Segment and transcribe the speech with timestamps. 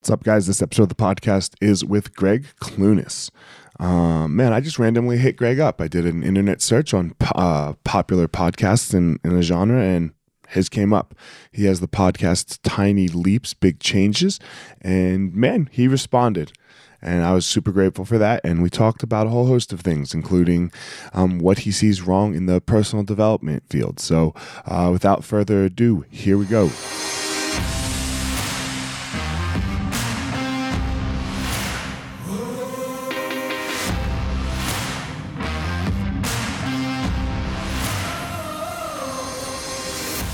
[0.00, 0.46] What's up, guys?
[0.46, 3.30] This episode of the podcast is with Gregg Clunis.
[3.78, 5.78] Um, man, I just randomly hit Gregg up.
[5.78, 10.14] I did an internet search on uh, popular podcasts in, in a genre, and
[10.48, 11.14] his came up.
[11.52, 14.40] He has the podcast Tiny Leaps, Big Changes,
[14.80, 16.52] and man, he responded.
[17.02, 18.40] And I was super grateful for that.
[18.42, 20.72] And we talked about a whole host of things, including
[21.12, 24.00] um, what he sees wrong in the personal development field.
[24.00, 24.32] So,
[24.64, 26.70] uh, without further ado, here we go.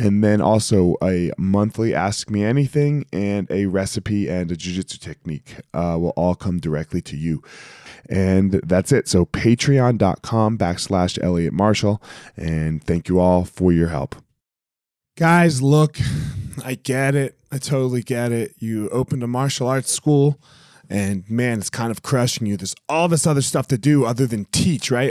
[0.00, 5.56] and then also a monthly ask me anything and a recipe and a jiu-jitsu technique
[5.74, 7.42] uh, will all come directly to you.
[8.08, 9.08] And that's it.
[9.08, 12.02] So patreon.com backslash elliot marshall.
[12.34, 14.16] And thank you all for your help.
[15.18, 15.98] Guys look
[16.64, 17.38] i get it.
[17.52, 18.54] I totally get it.
[18.58, 20.40] You opened a martial arts school
[20.88, 22.56] and man it's kind of crushing you.
[22.56, 25.10] There's all this other stuff to do other than teach right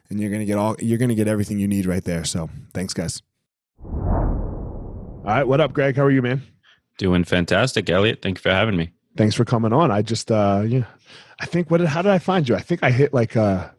[0.11, 2.23] and you're gonna get all you're gonna get everything you need right there.
[2.23, 3.21] So thanks, guys.
[3.83, 5.95] All right, what up, Gregg?
[5.95, 6.43] How are you, man?
[6.97, 8.19] Doing fantastic, Elliot.
[8.21, 8.91] Thank you for having me.
[9.17, 9.89] Thanks for coming on.
[9.89, 10.83] I just uh yeah,
[11.39, 12.55] I think what did how did I find you?
[12.55, 13.69] I think I hit like uh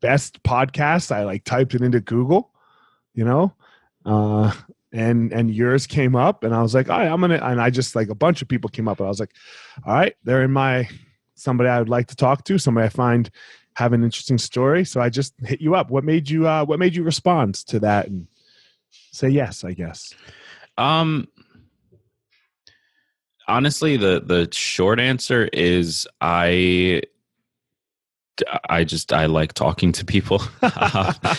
[0.00, 1.10] best podcast.
[1.12, 2.52] I like typed it into Google,
[3.12, 3.52] you know,
[4.06, 4.52] uh
[4.92, 7.70] and and yours came up and I was like, all right, I'm gonna and I
[7.70, 9.32] just like a bunch of people came up and I was like,
[9.84, 10.88] all right, they're in my
[11.34, 13.28] somebody I would like to talk to, somebody I find
[13.80, 14.84] have an interesting story.
[14.84, 15.90] So I just hit you up.
[15.90, 18.26] What made you uh what made you respond to that and
[19.10, 20.14] say yes, I guess?
[20.76, 21.28] Um
[23.48, 27.02] honestly the the short answer is I
[28.68, 30.42] I just I like talking to people.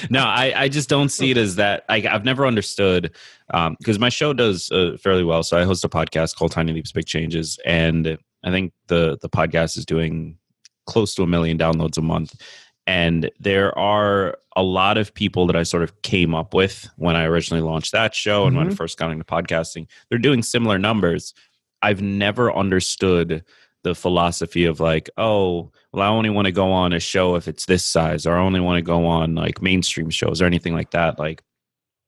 [0.10, 1.86] no, I I just don't see it as that.
[1.90, 3.12] I, I've never understood
[3.48, 5.44] because um, my show does uh, fairly well.
[5.44, 9.30] So I host a podcast called Tiny Leaps, Big Changes, and I think the the
[9.30, 10.38] podcast is doing
[10.86, 12.36] close to a million downloads a month.
[12.88, 17.16] And there are a lot of people that I sort of came up with when
[17.16, 18.58] I originally launched that show and mm-hmm.
[18.58, 18.78] when I mm-hmm.
[18.78, 19.88] first got into podcasting.
[20.10, 21.34] They're doing similar numbers.
[21.82, 23.44] I've never understood
[23.84, 27.48] the philosophy of like, oh, well, I only want to go on a show if
[27.48, 30.74] it's this size, or I only want to go on like mainstream shows or anything
[30.74, 31.18] like that.
[31.18, 31.44] Like,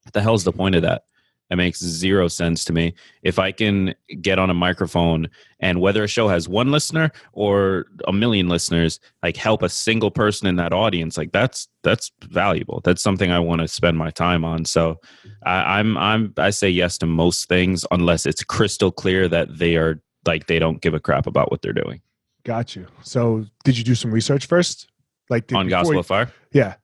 [0.03, 1.05] what the hell's the point of that?
[1.53, 2.95] It makes zero sense to me.
[3.21, 5.29] If I can get on a microphone
[5.59, 10.09] and whether a show has one listener or a million listeners, like help a single
[10.09, 12.81] person in that audience, like that's that's valuable.
[12.83, 14.65] That's something I want to spend my time on.
[14.65, 14.99] So
[15.45, 19.75] I, I'm I'm I say yes to most things unless it's crystal clear that they
[19.75, 22.01] are like they don't give a crap about what they're doing.
[22.45, 22.87] Got you.
[23.03, 24.87] So did you do some research first?
[25.29, 26.33] Like did, On Gospel you- of Fire?
[26.51, 26.75] Yeah.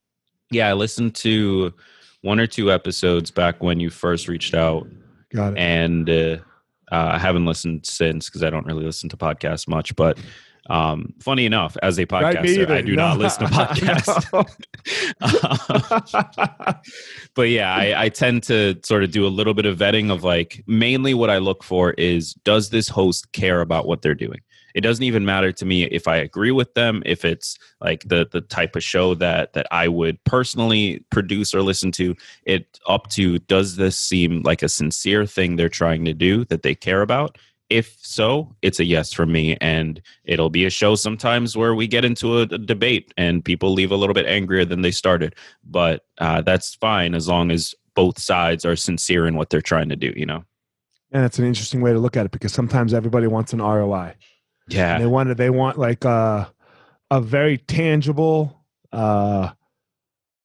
[0.51, 1.73] Yeah, I listened to
[2.21, 4.87] one or two episodes back when you first reached out,
[5.33, 5.59] Got it.
[5.59, 6.37] and uh,
[6.91, 9.95] uh, I haven't listened since because I don't really listen to podcasts much.
[9.95, 10.17] But
[10.69, 12.73] um, funny enough, as a Right, podcaster, either.
[12.75, 13.07] I do No.
[13.09, 14.45] not listen to podcasts.
[17.35, 20.23] but yeah, I, I tend to sort of do a little bit of vetting of
[20.23, 24.39] like mainly what I look for is does this host care about what they're doing?
[24.75, 28.27] It doesn't even matter to me if I agree with them, if it's like the
[28.31, 32.15] the type of show that that I would personally produce or listen to.
[32.43, 36.63] It up to does this seem like a sincere thing they're trying to do that
[36.63, 37.37] they care about?
[37.69, 39.55] If so, it's a yes for me.
[39.61, 43.73] And it'll be a show sometimes where we get into a, a debate and people
[43.73, 45.35] leave a little bit angrier than they started.
[45.63, 49.89] But uh, that's fine as long as both sides are sincere in what they're trying
[49.89, 50.45] to do, you know?
[51.11, 54.13] and it's an interesting way to look at it because sometimes everybody wants an ROI.
[54.71, 54.99] And Yeah.
[54.99, 56.51] they want they want like a
[57.11, 59.51] a very tangible uh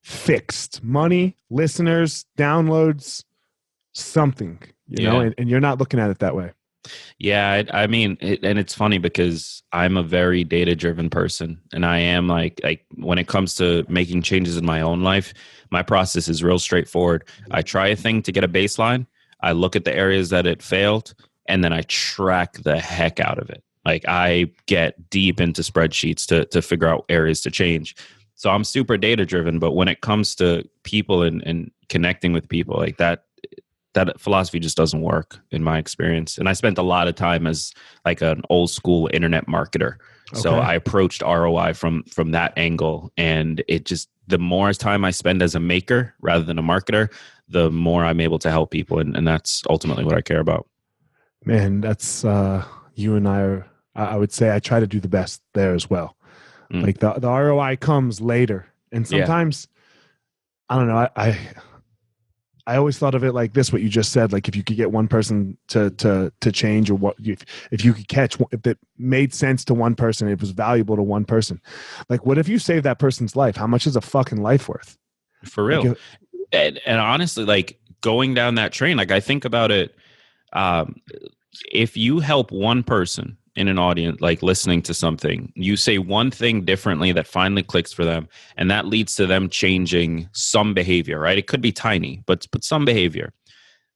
[0.03, 3.25] fixed money, listeners, downloads,
[3.93, 6.53] something, you know, and, and you're not looking at it that way.
[7.19, 11.59] Yeah, I, I mean, it, and it's funny because I'm a very data driven person,
[11.73, 15.33] and I am like like when it comes to making changes in my own life,
[15.71, 17.25] my process is real straightforward.
[17.51, 19.07] I try a thing to get a baseline.
[19.41, 21.15] I look at the areas that it failed,
[21.47, 23.65] and then I track the heck out of it.
[23.85, 27.97] Like I get deep into spreadsheets to to figure out areas to change.
[28.35, 32.49] So I'm super data driven, but when it comes to people and, and connecting with
[32.49, 33.25] people like that,
[33.95, 36.37] that philosophy just doesn't work in my experience.
[36.37, 37.73] And I spent a lot of time as
[38.05, 39.97] like an old school internet marketer.
[40.33, 45.13] So I approached ROI from from that angle and it just the more time I
[45.13, 47.13] spend as a maker rather than a marketer,
[47.49, 50.67] the more I'm able to help people and, and that's ultimately what I care about.
[51.45, 52.65] Man, that's uh
[52.95, 55.75] you and I are I I would say I try to do the best there
[55.75, 56.17] as well.
[56.73, 56.83] Mm.
[56.83, 58.67] Like the the ROI comes later.
[58.93, 59.19] And Yeah.
[59.19, 59.69] sometimes
[60.69, 61.39] I don't know, I, I
[62.67, 64.33] I always thought of it like this: what you just said.
[64.33, 67.85] Like if you could get one person to to to change, or what if if
[67.85, 71.25] you could catch if it made sense to one person, it was valuable to one
[71.27, 71.61] person.
[72.09, 73.57] Like what if you save that person's life?
[73.57, 74.97] How much is a fucking life worth?
[75.45, 75.89] For real.
[75.89, 75.99] Like,
[76.53, 79.97] and, and honestly like going down that train like i think about it
[80.53, 80.95] um,
[81.73, 86.31] if you help one person in an audience like listening to something you say one
[86.31, 91.19] thing differently that finally clicks for them and that leads to them changing some behavior
[91.19, 93.33] right it could be tiny but but some behavior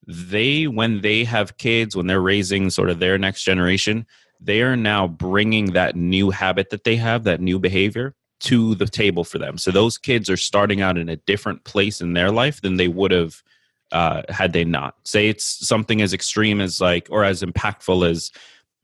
[0.06, 4.06] they when they have kids when they're raising sort of their next generation
[4.40, 8.86] they are now bringing that new habit that they have that new behavior to the
[8.86, 9.58] table for them.
[9.58, 12.88] So those kids are starting out in a different place in their life than they
[12.88, 13.42] would have
[13.90, 14.96] uh, had they not.
[15.04, 18.30] Say it's something as extreme as like, or as impactful as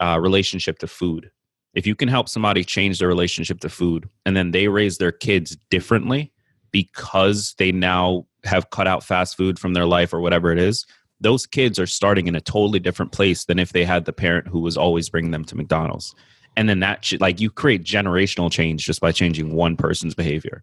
[0.05, 1.31] uh, relationship to food.
[1.75, 5.13] If you can help somebody change their relationship to food and then they raise their
[5.13, 6.33] kids differently
[6.71, 10.87] because they now have cut out fast food from their life or whatever it is,
[11.21, 14.47] those kids are starting in a totally different place than if they had the parent
[14.49, 16.15] who was always bringing them to McDonald's
[16.57, 20.63] and then that sh- like you create generational change just by changing one person's behavior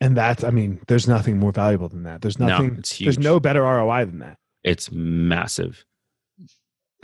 [0.00, 2.20] And that's I mean, there's nothing more valuable than that.
[2.20, 2.76] There's nothing.
[2.78, 4.36] it's there's no better ROI than that.
[4.62, 5.84] it's massive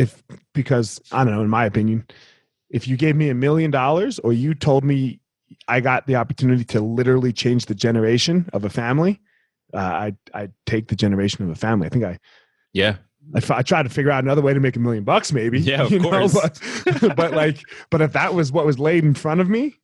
[0.01, 0.23] if
[0.55, 2.07] because I don't know, in my opinion,
[2.71, 5.21] if you gave me a million dollars or you told me
[5.69, 9.21] I got the opportunity to literally change the generation of a family,
[9.75, 11.87] uh, I I'd take the generation of a family.
[11.87, 12.19] I think I
[12.73, 12.97] yeah
[13.35, 15.61] I, f- I tried to figure out another way to make a million bucks, maybe.
[15.61, 16.33] Yeah, of you know, course.
[16.33, 16.59] but,
[17.17, 19.75] but like, but if that was what was laid in front of me,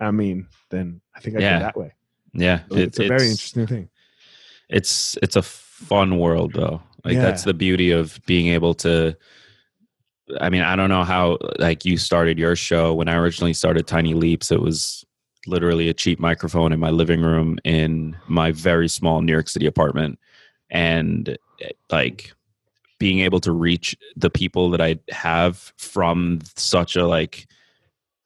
[0.00, 1.58] I mean, then I think I'd Yeah.
[1.58, 1.92] go that way.
[2.32, 3.88] yeah So it's a very interesting thing.
[4.70, 7.22] it's it's a fun world though like Yeah.
[7.22, 9.16] that's the beauty of being able to
[10.40, 12.94] i mean i don't know how like you started your show.
[12.94, 15.04] When i originally started tiny leaps it was
[15.46, 19.66] literally a cheap microphone in my living room in my very small new york city
[19.66, 20.18] apartment.
[20.70, 22.32] And eh, like
[22.98, 27.46] being able to reach the people that i have from such a like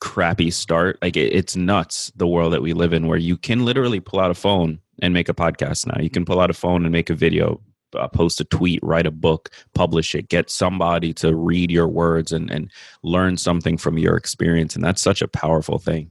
[0.00, 3.64] crappy start like it, it's nuts the world that we live in where you can
[3.64, 6.00] literally pull out a phone and make a podcast now.
[6.00, 7.61] You can pull out a phone and make a video
[7.95, 12.33] uh, post a tweet write a book publish it get somebody to read your words
[12.33, 12.71] and and
[13.02, 14.75] learn something from your experience.
[14.75, 16.11] And that's such a powerful thing.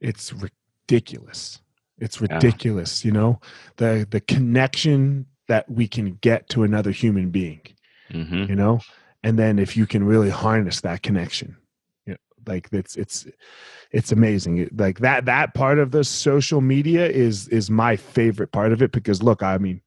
[0.00, 1.60] It's ridiculous.
[1.98, 3.40] It's ridiculous you know?
[3.76, 7.60] The the connection that we can get to another human being
[8.10, 8.80] hmm you know?
[9.22, 11.56] And then if you can really harness that connection
[12.06, 13.26] you know, like it's it's
[13.92, 14.68] it's amazing.
[14.76, 18.90] Like that that part of the social media is is my favorite part of it
[18.90, 19.80] because look i mean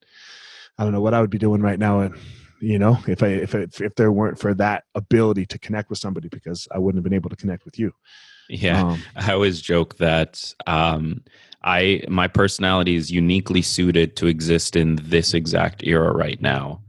[0.77, 2.15] i don't know what i would be doing right now and
[2.61, 5.99] you know if i if if, if there weren't for that ability to connect with
[5.99, 7.91] somebody because i wouldn't have been able to connect with you
[8.49, 8.91] Yeah.
[8.91, 11.23] um, I always joke that um,
[11.63, 16.81] I my personality is uniquely suited to exist in this exact era right now.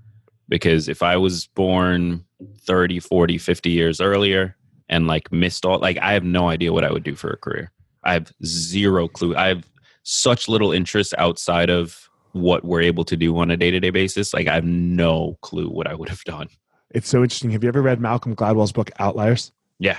[0.49, 2.25] Because if I was born
[2.67, 4.57] 30, 40, 50 years earlier
[4.89, 7.37] and like missed all like I have no idea what I would do for a
[7.37, 7.73] career.
[8.05, 9.35] I have zero clue.
[9.35, 9.67] I have
[10.05, 14.33] such little interest outside of what we're able to do on a day-to-day basis.
[14.35, 16.49] Like I have no clue what I would have done.
[16.91, 19.51] it's so interesting have you ever read malcolm gladwell's book outliers
[19.81, 19.99] Yeah.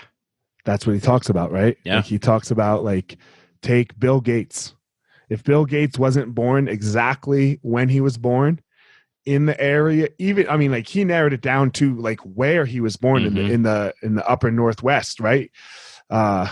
[0.66, 1.98] that's what he talks about right Yeah.
[1.98, 3.18] like he talks about like
[3.62, 4.74] take bill gates
[5.30, 8.62] if bill gates wasn't born exactly when he was born
[9.26, 12.80] in the area even i mean like he narrowed it down to like where he
[12.80, 13.36] was born in Mhm.
[13.48, 15.52] the in the in the upper northwest right
[16.10, 16.48] uh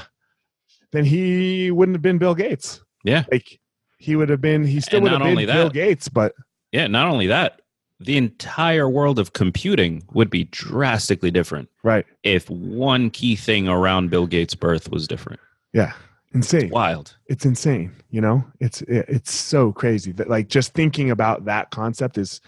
[0.92, 3.24] then he wouldn't have been bill gates Yeah.
[3.32, 3.60] like
[4.06, 6.34] he would have been he still And would have been only bill gates but
[6.72, 7.62] Yeah, not only that,
[8.00, 12.06] the entire world of computing would be drastically different right.
[12.24, 15.40] if one key thing around Bill Gates' birth was different.
[15.74, 15.94] yeah.
[16.34, 16.70] Insane.
[16.70, 17.16] Wild.
[17.28, 18.44] it's insane you know?
[18.60, 22.42] It's it, it's so crazy that like just thinking about that concept is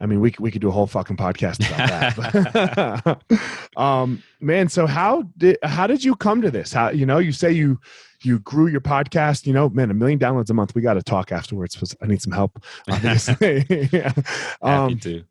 [0.00, 3.22] i mean we could, we could do a whole fucking podcast about that.
[3.76, 6.72] Um man so how did how did you come to this?
[6.72, 7.80] How you know you say you
[8.24, 11.02] you grew your podcast you know man a million downloads a month we got to
[11.02, 14.12] talk afterwards 'cause i need some help obviously yeah.
[14.12, 14.24] Happy
[14.62, 15.24] um to.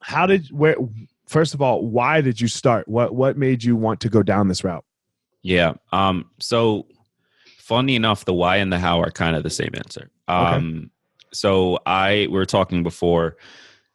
[0.00, 0.76] how did where
[1.26, 4.48] first of all why did you start what what made you want to go down
[4.48, 4.84] this route
[5.42, 5.74] Yeah.
[5.92, 6.86] Um, so
[7.58, 10.10] funny enough, the why and the how are kind of the same answer.
[10.28, 10.90] Um,
[11.32, 13.36] so I we were talking before.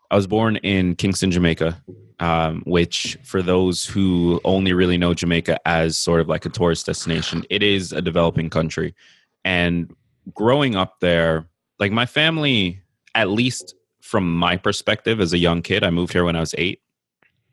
[0.09, 1.81] I was born in Kingston, Jamaica,
[2.21, 6.85] um, which for those who only really know Jamaica as sort of like a tourist
[6.85, 8.93] destination, it is a developing country.
[9.43, 9.93] And
[10.33, 11.47] growing up there,
[11.79, 12.79] like my family,
[13.15, 16.53] at least from my perspective as a young kid, I moved here when I was
[16.59, 16.81] eight.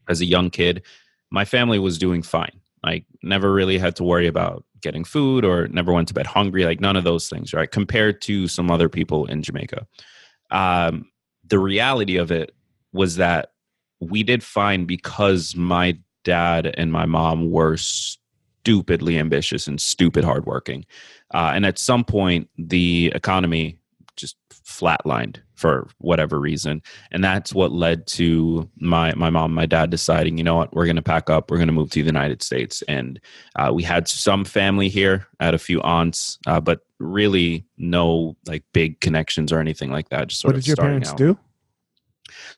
[0.07, 0.83] As a young kid,
[1.31, 2.61] my family was doing fine.
[2.85, 6.67] Like never really had to worry about getting food or never went to bed hungry.
[6.67, 7.71] Like none of those things, right?
[7.71, 9.87] Compared to some other people in Jamaica.
[10.51, 11.11] Um,
[11.47, 12.55] the reality of it
[12.93, 13.53] was that
[14.01, 20.85] we did fine because my dad and my mom were stupidly ambitious and stupid hardworking.
[21.33, 23.79] Uh, and at some point, the economy
[24.17, 26.83] just flatlined for whatever reason.
[27.11, 30.75] And that's what led to my my mom and my dad deciding you know what?
[30.75, 31.51] We're going to pack up.
[31.51, 32.83] We're going to move to the united states.
[32.89, 33.21] And
[33.57, 38.37] uh, we had some family here I had a few aunts uh, but really no
[38.47, 41.17] like big connections or anything like that just sort what of did your parents out.
[41.17, 41.39] do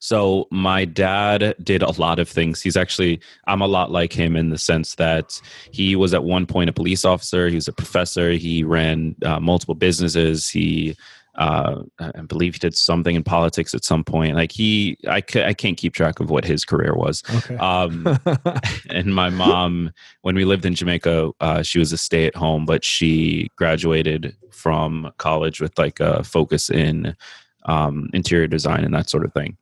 [0.01, 2.61] So my dad did a lot of things.
[2.61, 5.41] He's actually I'm a lot like him in the sense that
[5.71, 7.49] he was at one point a police officer.
[7.49, 8.33] He was a professor.
[8.33, 10.49] He ran uh, multiple businesses.
[10.49, 10.97] He
[11.37, 14.35] uh, I believe he did something in politics at some point.
[14.35, 17.23] Like he, I, I can't keep track of what his career was.
[17.35, 18.19] okay Um,
[18.91, 19.93] and my mom,
[20.23, 24.37] when we lived in Jamaica, uh, she was a stay at home, but she graduated
[24.51, 27.17] from college with like a focus in
[27.65, 29.57] um, interior design and that sort of thing.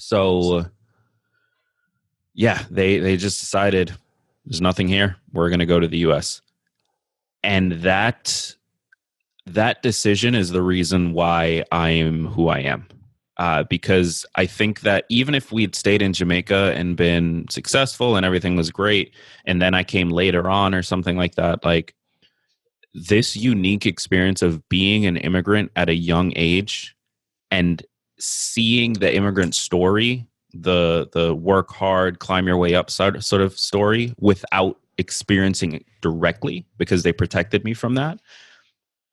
[0.00, 0.66] So,
[2.34, 3.92] yeah, they they just decided
[4.44, 5.16] there's nothing here.
[5.32, 6.42] We're going to go to the U.S.
[7.42, 8.54] And that
[9.46, 12.86] that decision is the reason why I am who I am
[13.40, 18.26] uh, because I think that even if we'd stayed in Jamaica and been successful and
[18.26, 19.14] everything was great,
[19.46, 21.94] and then I came later on or something like that, like
[22.92, 26.94] this unique experience of being an immigrant at a young age
[27.50, 27.82] and
[28.20, 33.58] seeing the immigrant story, the the work hard, climb your way up sort sort of
[33.58, 38.20] story without experiencing it directly because they protected me from that,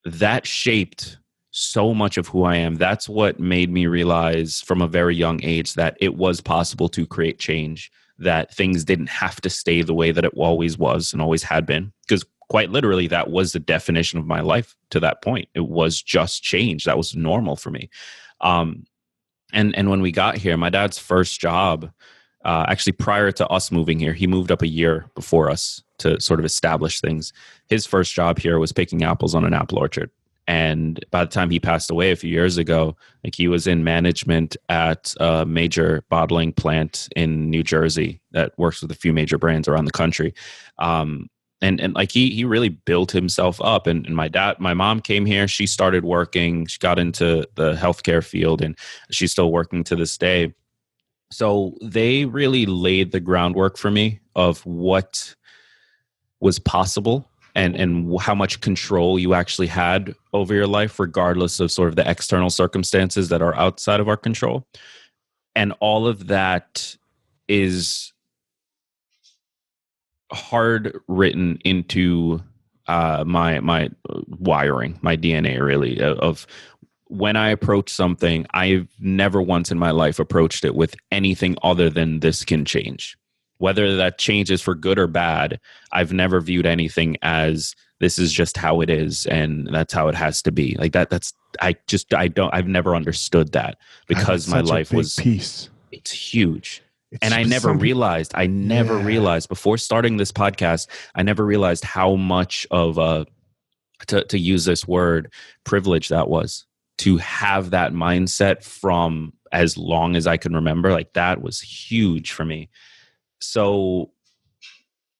[0.03, 1.17] that shaped
[1.51, 2.75] so much of who I am.
[2.75, 7.07] That's what made me realize from a very young age that it was possible to
[7.07, 11.21] create change, that things didn't have to stay the way that it always was and
[11.21, 11.93] always had been.
[12.07, 15.49] Because quite literally, that was the definition of my life to that point.
[15.55, 16.83] It was just change.
[16.83, 17.89] That was normal for me.
[18.41, 18.85] Um,
[19.53, 21.91] and and when we got here, my dad's first job,
[22.45, 26.19] uh, actually prior to us moving here, he moved up a year before us to
[26.21, 27.33] sort of establish things.
[27.67, 30.11] His first job here was picking apples on an apple orchard
[30.47, 33.83] and by the time he passed away a few years ago like he was in
[33.83, 39.37] management at a major bottling plant in new jersey that works with a few major
[39.37, 40.33] brands around the country
[40.79, 41.29] um,
[41.61, 44.99] and and like he he really built himself up and, and my dad my mom
[44.99, 48.77] came here she started working she got into the healthcare field and
[49.11, 50.53] she's still working to this day.
[51.31, 55.35] So they really laid the groundwork for me of what
[56.39, 61.71] was possible and and how much control you actually had over your life regardless of
[61.71, 64.65] sort of the external circumstances that are outside of our control.
[65.55, 66.95] And all of that
[67.47, 68.13] is
[70.31, 72.41] hard written into
[72.87, 73.89] uh, my my
[74.39, 76.47] wiring, my DNA, really of
[77.05, 78.45] when I approach something.
[78.53, 83.17] I've never once in my life approached it with anything other than this can change.
[83.59, 85.59] Whether that changes for good or bad,
[85.91, 90.15] I've never viewed anything as this is just how it is and that's how it
[90.15, 90.75] has to be.
[90.77, 91.09] Like that.
[91.09, 92.53] That's I just I don't.
[92.53, 95.69] I've never understood that because my life was peace.
[95.91, 99.05] It's huge it's and I never some, realized, I never yeah.
[99.05, 103.25] realized before starting this podcast, I never realized how much of a,
[104.07, 105.31] to, to use this word,
[105.63, 106.65] privilege that was
[106.99, 110.91] to have that mindset from as long as I can remember.
[110.91, 112.69] Like that was huge for me.
[113.39, 114.11] So,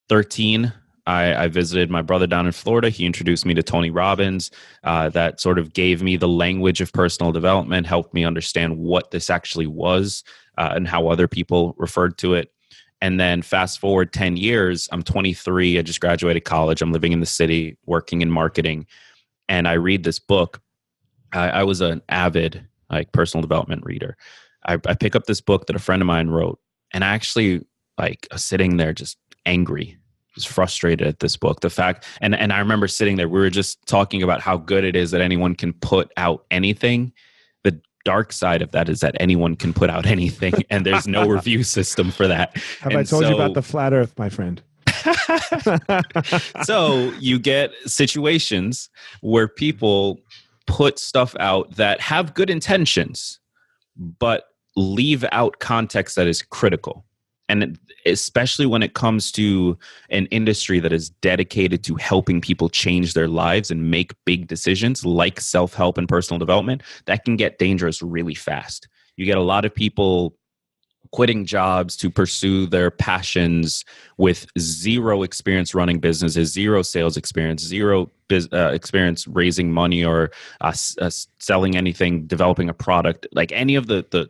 [0.09, 0.73] 13,
[1.05, 2.89] I, I, visited my brother down in Florida.
[2.89, 4.51] He introduced me to Tony Robbins.
[4.83, 9.11] Uh, that sort of gave me the language of personal development, helped me understand what
[9.11, 10.23] this actually was
[10.57, 12.51] uh, and how other people referred to it.
[13.01, 15.77] And then fast forward 10 years, I'm 23.
[15.77, 16.81] I just graduated college.
[16.81, 18.87] I'm living in the city, working in marketing.
[19.47, 20.61] And I read this book.
[21.31, 24.17] I, I was an avid like personal development reader.
[24.65, 26.59] I, I pick up this book that a friend of mine wrote,
[26.93, 27.65] and I actually
[27.97, 29.97] like sitting there just angry
[30.35, 33.49] just frustrated at this book the fact and and i remember sitting there we were
[33.49, 37.11] just talking about how good it is that anyone can put out anything
[38.07, 41.61] dark side of that is that anyone can put out anything and there's no review
[41.61, 42.55] system for that.
[42.79, 44.61] Have and I told so, you about the flat earth, my friend?
[46.63, 50.21] so you get situations where people
[50.67, 53.41] put stuff out that have good intentions,
[53.97, 54.45] but
[54.77, 57.03] leave out context that is critical
[57.49, 59.77] and especially when it comes to
[60.09, 65.05] an industry that is dedicated to helping people change their lives and make big decisions
[65.05, 68.87] like self-help and personal development that can get dangerous really fast.
[69.15, 70.35] You get a lot of people
[71.11, 73.85] quitting jobs to pursue their passions
[74.17, 80.31] with zero experience running businesses zero sales experience zero biz, uh, experience raising money or
[80.61, 84.29] uh, uh, selling anything developing a product like any of the the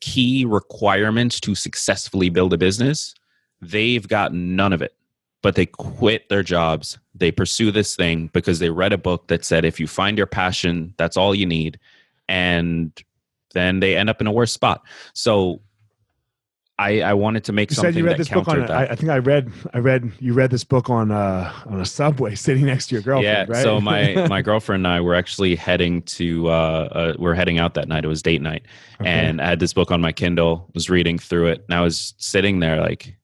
[0.00, 3.14] key requirements to successfully build a business,
[3.60, 4.94] they've got none of it.
[5.42, 6.98] But they quit their jobs.
[7.14, 10.26] They pursue this thing because they read a book that said if you find your
[10.26, 11.78] passion, that's all you need.
[12.28, 12.92] And
[13.54, 14.82] then they end up in a worse spot.
[15.14, 15.60] So
[16.80, 18.70] I, I wanted to make you something said you read this book on.
[18.70, 19.52] I, I, think I read.
[19.74, 20.10] I read.
[20.18, 23.48] You read this book on uh, on a subway, sitting next to your girlfriend.
[23.48, 23.54] Yeah.
[23.54, 23.62] Right?
[23.62, 26.48] So my my girlfriend and I were actually heading to.
[26.48, 28.06] Uh, uh, we are heading out that night.
[28.06, 28.64] It was date night,
[28.98, 29.10] okay.
[29.10, 30.70] and I had this book on my Kindle.
[30.74, 33.14] Was reading through it, and I was sitting there like,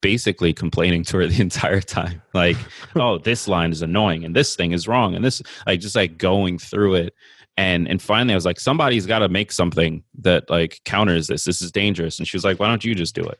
[0.00, 2.22] basically complaining to her the entire time.
[2.32, 2.56] Like,
[2.94, 6.16] oh, this line is annoying, and this thing is wrong, and this like just like
[6.16, 7.14] going through it
[7.56, 11.44] and and finally i was like somebody's got to make something that like counters this.
[11.44, 12.18] This is dangerous.
[12.18, 13.38] And she was like why don't you just do it?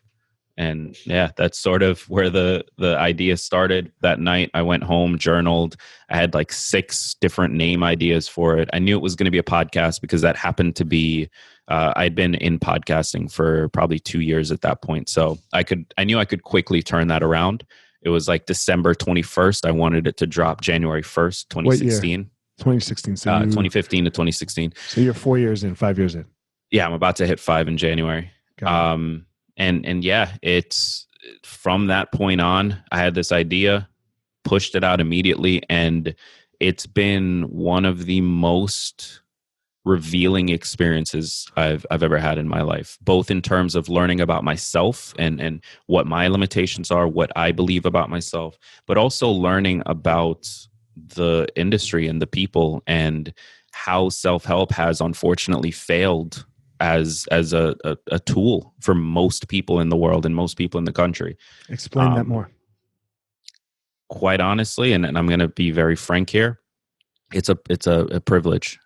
[0.59, 3.93] And yeah that's sort of where the the idea started.
[4.01, 5.77] That night i went home journaled.
[6.09, 8.71] I had like six different name ideas for it.
[8.73, 11.29] I knew it was going to be a podcast because that happened to be
[11.69, 15.09] uh, i'd been in podcasting for probably two years at that point.
[15.09, 17.65] So i could i knew i could quickly turn that around.
[18.03, 23.17] It was like december 21st i wanted it to drop january 1st 2016 2016.
[23.17, 24.73] So uh, 2015 to 2016.
[24.89, 26.25] So you're four years in, five years in.
[26.71, 28.31] Yeah, I'm about to hit five in January.
[28.63, 31.07] Um, and and yeah, it's
[31.45, 32.83] from that point on.
[32.91, 33.89] I had this idea,
[34.45, 36.15] pushed it out immediately, and
[36.61, 39.21] it's been one of the most
[39.85, 44.45] revealing experiences I've I've ever had in my life, both in terms of learning about
[44.45, 49.83] myself and and what my limitations are, what I believe about myself, but also learning
[49.87, 50.49] about
[50.97, 53.33] the industry and the people and
[53.73, 56.47] how self-help has unfortunately failed
[56.81, 60.79] as as a, a, a, tool for most people in the world and most people
[60.79, 61.37] in the country.
[61.71, 62.51] Explain um, that more.
[64.09, 66.61] quite honestly and, and i'm going to be very frank here
[67.33, 68.79] it's a it's a, a privilege.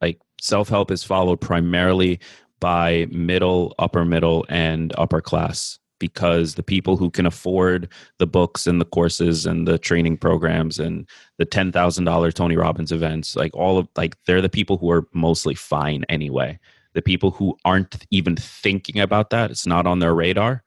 [0.00, 2.20] Like self-help is followed primarily
[2.60, 8.66] by middle upper middle and upper class because the people who can afford the books
[8.66, 11.08] and the courses and the training programs and
[11.38, 15.54] the $10,000 Tony Robbins events, like all of like they're the people who are mostly
[15.54, 16.58] fine anyway.
[16.94, 20.62] The people who aren't even thinking about that, it's not on their radar,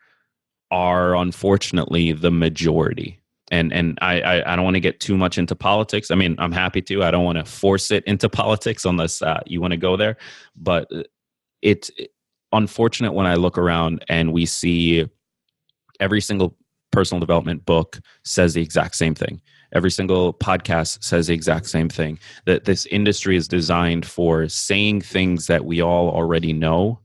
[0.69, 3.19] are unfortunately the majority.
[3.51, 6.09] and and I I, I don't want to get too much into politics.
[6.09, 7.03] I mean, I'm happy to.
[7.03, 10.17] I don't want to force it into politics unless uh, you want to go there.
[10.55, 10.89] But
[11.61, 11.91] it's
[12.53, 15.07] unfortunate when I look around and we see
[16.01, 16.57] every single
[16.91, 19.41] personal development book says the exact same thing.
[19.73, 22.19] Every single podcast says the exact same thing.
[22.45, 26.99] That this industry is designed for saying things that we all already know,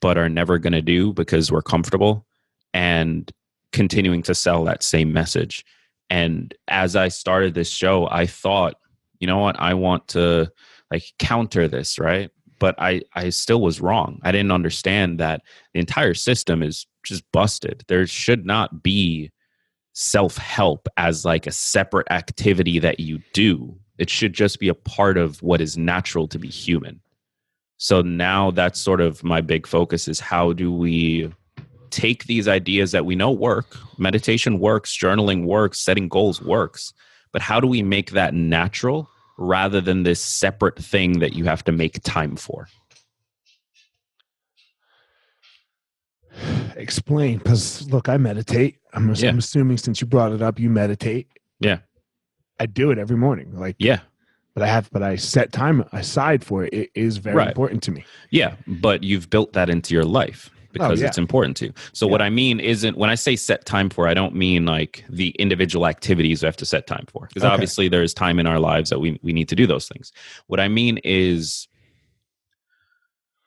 [0.00, 2.24] but are never going to do because we're comfortable
[2.72, 3.30] and
[3.72, 5.64] continuing to sell that same message.
[6.08, 8.76] And as I started this show, I thought,
[9.20, 10.50] you know what, I want to
[10.90, 12.30] like counter this, right?
[12.58, 14.20] But I, I still was wrong.
[14.22, 15.42] I didn't understand that
[15.74, 17.84] the entire system is just busted.
[17.88, 19.30] There should not be
[19.92, 23.78] self help as like a separate activity that you do.
[23.98, 27.00] It should just be a part of what is natural to be human.
[27.78, 31.32] So now that's sort of my big focus is how do we
[31.90, 36.92] take these ideas that we know work meditation works journaling works setting goals works
[37.32, 41.62] but how do we make that natural rather than this separate thing that you have
[41.62, 42.66] to make time for
[46.76, 49.30] explain because look i meditate I'm, Yeah.
[49.30, 51.28] I'm assuming since you brought it up you meditate
[51.60, 51.78] Yeah.
[52.60, 54.00] i do it every morning like yeah
[54.54, 57.48] but i have but i set time aside for it it is very Right.
[57.48, 61.08] important to me yeah but you've built that into your life because Oh, yeah.
[61.08, 61.72] it's important to you.
[61.94, 65.04] so what i mean isn't when i say set time for i don't mean like
[65.08, 67.52] the individual activities we have to set time for because Okay.
[67.54, 70.12] obviously there's time in our lives that we, we need to do those things
[70.48, 71.68] what i mean is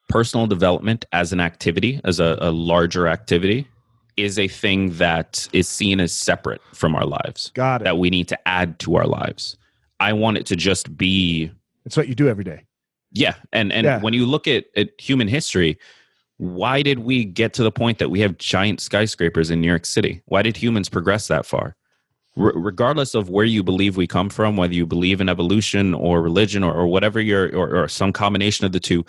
[0.10, 3.68] personal development as an activity as a, a larger activity
[4.18, 8.10] is a thing that is seen as separate from our lives got it that we
[8.10, 9.58] need to add to our lives
[10.00, 11.50] i want it to just be
[11.86, 12.64] it's what you do every day
[13.12, 14.02] yeah, and and Yeah.
[14.02, 15.78] when you look at, at human history,
[16.38, 19.86] why did we get to the point that we have giant skyscrapers in New York
[19.86, 20.22] City?
[20.26, 21.76] Why did humans progress that far?
[22.40, 26.64] Regardless of where you believe we come from, whether you believe in evolution or religion
[26.64, 29.06] or, or whatever your or, or some combination of the two,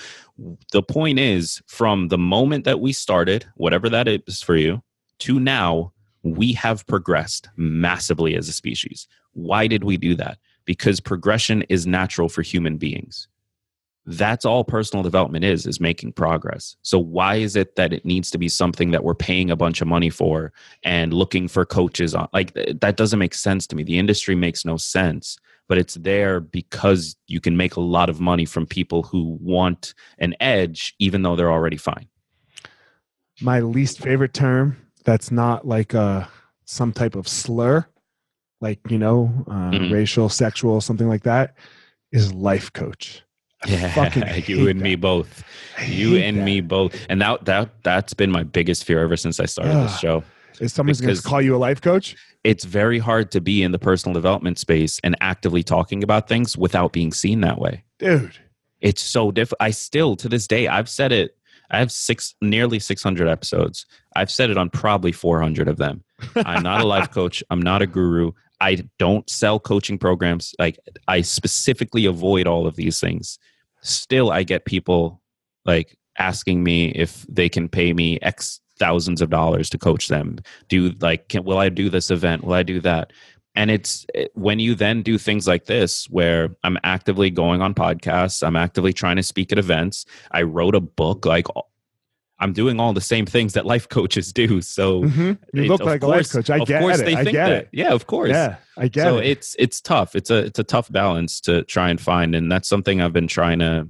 [0.72, 4.82] the point is from the moment that we started, whatever that is for you,
[5.20, 9.06] to now, we have progressed massively as a species.
[9.32, 10.38] Why did we do that?
[10.64, 13.28] Because progression is natural for human beings
[14.16, 16.76] that's all personal development is is making progress.
[16.82, 19.80] So why is it that it needs to be something that we're paying a bunch
[19.80, 23.82] of money for and looking for coaches on like that doesn't make sense to me.
[23.84, 28.20] The industry makes no sense but it's there because you can make a lot of
[28.20, 32.08] money from people who want an edge even though they're already fine.
[33.40, 36.26] My least favorite term that's not like uh
[36.64, 37.86] some type of slur
[38.60, 39.92] like you know uh, Mhm.
[39.92, 41.54] racial sexual something like that
[42.12, 43.22] is life coach
[43.64, 45.44] I fucking you and me both
[45.86, 46.44] you and that.
[46.44, 49.98] me both and that that that's been my biggest fear ever since i started this
[49.98, 50.22] show
[50.60, 53.72] is someone's going to call you a life coach it's very hard to be in
[53.72, 57.84] the personal development space and actively talking about things without being seen that way.
[57.98, 58.38] dude
[58.80, 59.58] It's so difficult.
[59.60, 61.36] I still, to this day, I've said it.
[61.70, 63.86] I have six, nearly 600 episodes.
[64.16, 66.02] I've said it on probably 400 of them.
[66.34, 67.44] I'm not a life coach.
[67.50, 68.32] I'm not a guru.
[68.60, 70.54] I don't sell coaching programs.
[70.58, 73.38] Like I specifically avoid all of these things.
[73.82, 75.20] Still, I get people
[75.64, 80.38] like asking me if they can pay me X thousands of dollars to coach them.
[80.68, 82.44] Do like, can, will I do this event?
[82.44, 83.12] Will I do that?
[83.54, 87.74] And it's eh, when you then do things like this, where I'm actively going on
[87.74, 90.06] podcasts, I'm actively trying to speak at events.
[90.30, 91.46] I wrote a book, like
[92.40, 94.60] I'm doing all the same things that life coaches do.
[94.62, 95.38] So Mhm.
[95.52, 97.32] you it- look like a life coach i of get course it they i think
[97.32, 97.62] get that.
[97.64, 98.30] it Yeah, of course.
[98.30, 100.16] yeah i get so it it's it's tough.
[100.16, 103.28] It's a it's a tough balance to try and find, and that's something I've been
[103.28, 103.88] trying to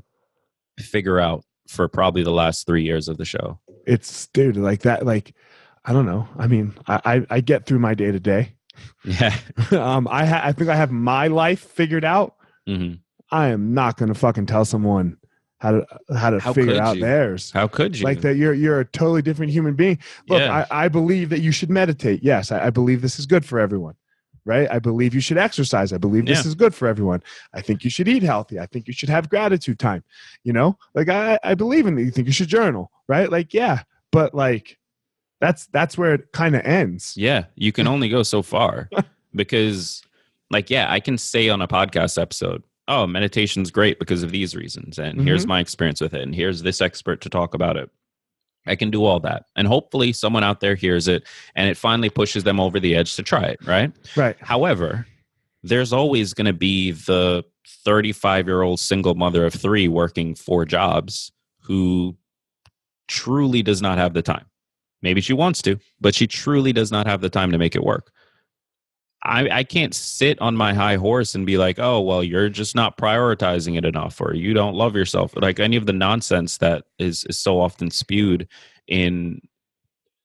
[0.79, 3.61] figure out for probably the last three years of the show.
[3.87, 5.35] it's dude like that like
[5.85, 8.55] i don't know i mean i i, I get through my day to day
[9.05, 9.35] Yeah.
[9.71, 12.35] um i ha- i think i have my life figured out
[12.67, 12.95] hmm
[13.31, 15.17] i am not going to fucking tell someone
[15.61, 17.03] how to how to How figure out you?
[17.03, 17.51] theirs.
[17.53, 18.05] How could you?
[18.05, 19.99] like that you're you're a totally different human being.
[20.29, 20.67] Look Yeah.
[20.71, 22.23] I, I believe that you should meditate.
[22.23, 23.95] Yes I, I believe this is good for everyone
[24.47, 24.69] right?
[24.71, 25.93] I believe you should exercise.
[25.93, 27.23] I believe this is good for everyone.
[27.53, 28.59] I think you should eat healthy.
[28.59, 30.03] I think you should have gratitude time
[30.45, 30.79] you know?
[30.95, 32.03] Like i i believe in that.
[32.03, 33.31] you think you should journal right?
[33.31, 34.79] Like yeah but like
[35.41, 37.15] that's that's where it kind of ends.
[37.17, 38.89] Yeah, you can only go so far
[39.35, 40.03] because,
[40.51, 44.57] like, yeah, I can say on a podcast episode, oh, meditation's great because of these
[44.57, 44.99] reasons.
[44.99, 45.51] And here's mm-hmm.
[45.51, 46.23] my experience with it.
[46.23, 47.89] And here's this expert to talk about it.
[48.67, 49.45] I can do all that.
[49.57, 53.15] And hopefully someone out there hears it and it finally pushes them over the edge
[53.15, 53.93] to try it, right?
[54.17, 55.07] right However,
[55.63, 57.45] there's always going to be the
[57.85, 62.17] 35 year old single mother of three working four jobs who
[63.07, 64.47] truly does not have the time.
[65.01, 67.85] Maybe she wants to, but she truly does not have the time to make it
[67.85, 68.11] work.
[69.23, 72.75] I, I can't sit on my high horse and be like, oh, well, you're just
[72.75, 75.35] not prioritizing it enough or you don't love yourself.
[75.37, 78.49] Like any of the nonsense that is, is so often spewed
[78.87, 79.43] in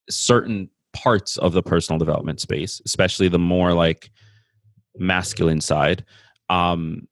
[0.08, 4.10] certain parts of the personal development space, especially the more like
[4.96, 6.04] masculine side.
[6.48, 7.06] Um,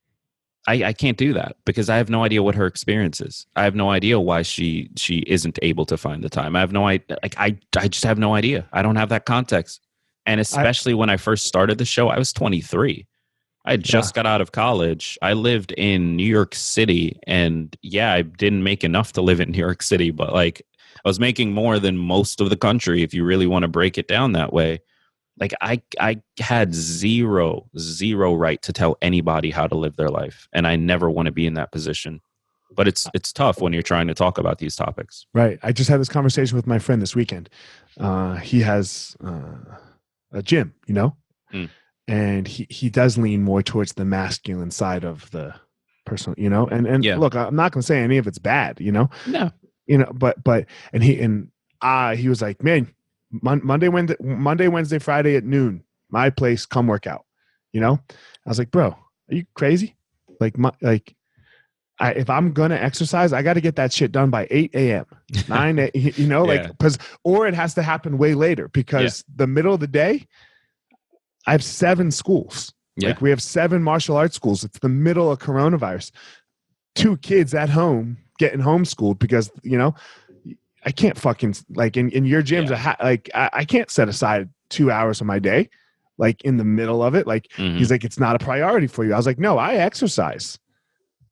[0.66, 3.46] I, I can't do that because I have no idea what her experience is.
[3.54, 6.56] I have no idea why she she isn't able to find the time.
[6.56, 7.18] I have no idea.
[7.22, 8.66] Like I I just have no idea.
[8.72, 9.83] I don't have that context.
[10.26, 13.06] And especially I, when I first started the show, I was 23.
[13.64, 14.22] I just yeah.
[14.22, 15.18] got out of college.
[15.22, 19.50] I lived in New York City, and yeah, I didn't make enough to live in
[19.52, 20.62] New York City, but like
[21.04, 23.96] I was making more than most of the country if you really want to break
[23.96, 24.80] it down that way.
[25.40, 30.46] Like I I had zero zero right to tell anybody how to live their life,
[30.52, 32.20] and I never want to be in that position.
[32.70, 35.26] But it's it's tough when you're trying to talk about these topics.
[35.32, 35.58] Right.
[35.62, 37.48] I just had this conversation with my friend this weekend.
[37.98, 39.76] Uh, he has uh,
[40.34, 41.16] a gym, you know,
[41.52, 41.70] mm.
[42.06, 45.54] and he he does lean more towards the masculine side of the
[46.04, 46.66] personal, you know.
[46.66, 47.16] And and yeah.
[47.16, 49.08] look, I'm not going to say any of it's bad, you know.
[49.26, 49.50] No.
[49.86, 51.48] You know, but but and he and
[51.80, 52.92] uh he was like, man,
[53.42, 57.24] Mon- Monday, Wednesday, Monday, Wednesday, Friday at noon, my place, come work out.
[57.72, 59.96] You know, I was like, bro, are you crazy?
[60.40, 61.16] Like, my, like,
[62.00, 65.06] I, if I'm gonna exercise, I got to get that shit done by 8 a.m.
[65.48, 69.34] 9, a, you know, like, because, or it has to happen way later because yeah.
[69.36, 70.26] the middle of the day,
[71.46, 72.72] I have seven schools.
[72.96, 73.08] Yeah.
[73.08, 74.64] Like, we have seven martial arts schools.
[74.64, 76.10] It's the middle of coronavirus.
[76.94, 79.94] Two kids at home getting homeschooled because, you know,
[80.84, 82.70] I can't fucking like in, in your gyms.
[82.70, 82.96] Yeah.
[83.00, 85.70] like I, I, can't set aside two hours of my day,
[86.18, 87.26] like in the middle of it.
[87.26, 87.78] Like mm-hmm.
[87.78, 89.14] he's like, it's not a priority for you.
[89.14, 90.58] I was like, no, I exercise,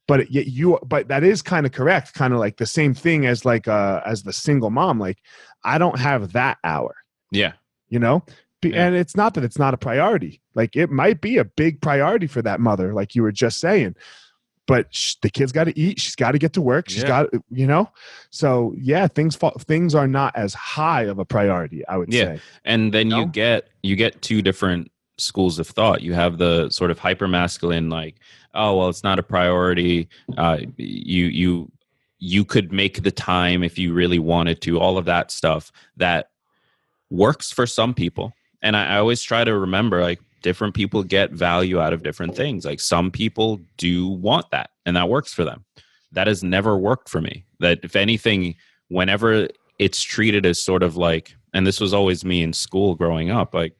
[0.07, 2.15] but yet you, but that is kind of correct.
[2.15, 4.99] Kind of like the same thing as like uh as the single mom.
[4.99, 5.19] Like
[5.65, 6.95] I don't have that hour.
[7.31, 7.53] Yeah,
[7.89, 8.25] you know.
[8.63, 8.87] Yeah.
[8.87, 10.41] And it's not that it's not a priority.
[10.55, 13.97] Like it might be a big priority for that mother, like you were just saying
[14.67, 16.01] but sh- the kid's got to eat.
[16.01, 16.89] She's got to get to work.
[16.89, 17.25] She's yeah.
[17.25, 17.91] got, you know.
[18.31, 21.87] So yeah, things fall, things are not as high of a priority.
[21.87, 22.37] I would yeah.
[22.37, 22.41] say.
[22.65, 23.21] And then you, know?
[23.21, 26.03] you get you get two different schools of thought.
[26.03, 28.17] You have the sort of hyper masculine, like,
[28.55, 30.09] oh well, it's not a priority.
[30.37, 31.73] Uh, you you
[32.19, 34.79] you could make the time if you really wanted to.
[34.79, 36.31] All of that stuff that
[37.11, 38.33] works for some people.
[38.63, 42.37] And I, I always try to remember, like, different people get value out of different
[42.37, 42.65] things.
[42.65, 45.65] Like some people do want that and that works for them.
[46.13, 47.47] That has never worked for me.
[47.61, 48.57] That if anything,
[48.89, 53.31] whenever it's treated as sort of like, and this was always me in school growing
[53.31, 53.75] up, like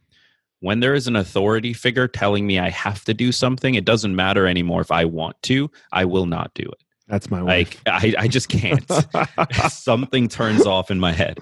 [0.63, 4.15] when there is an authority figure telling me I have to do something, it doesn't
[4.17, 6.83] matter anymore if I want to, I will not do it.
[7.09, 7.75] That's my wife.
[7.75, 8.91] Like I, I just can't.
[9.71, 11.41] something turns off in my head.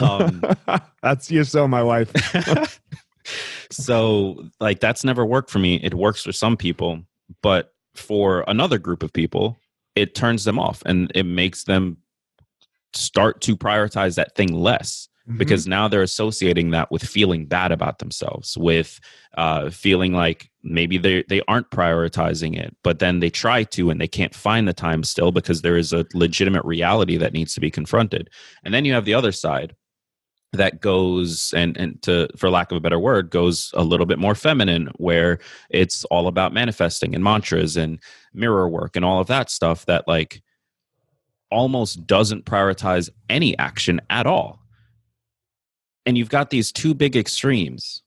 [0.00, 0.42] Um,
[1.02, 2.12] That's you so my wife
[3.70, 7.02] so like that's never worked for me it works for some people
[7.42, 9.58] but for another group of people
[9.94, 11.96] it turns them off and it makes them
[12.94, 15.38] start to prioritize that thing less mm-hmm.
[15.38, 19.00] because now they're associating that with feeling bad about themselves with
[19.36, 24.00] uh, feeling like maybe they they aren't prioritizing it but then they try to and
[24.00, 27.60] they can't find the time still because there is a legitimate reality that needs to
[27.60, 28.28] be confronted
[28.64, 29.74] and then you have the other side
[30.52, 34.18] that goes and and to for lack of a better word goes a little bit
[34.18, 35.38] more feminine where
[35.68, 37.98] it's all about manifesting and mantras and
[38.32, 40.42] mirror work and all of that stuff that like
[41.50, 44.60] almost doesn't prioritize any action at all
[46.06, 48.02] and you've got these two big extremes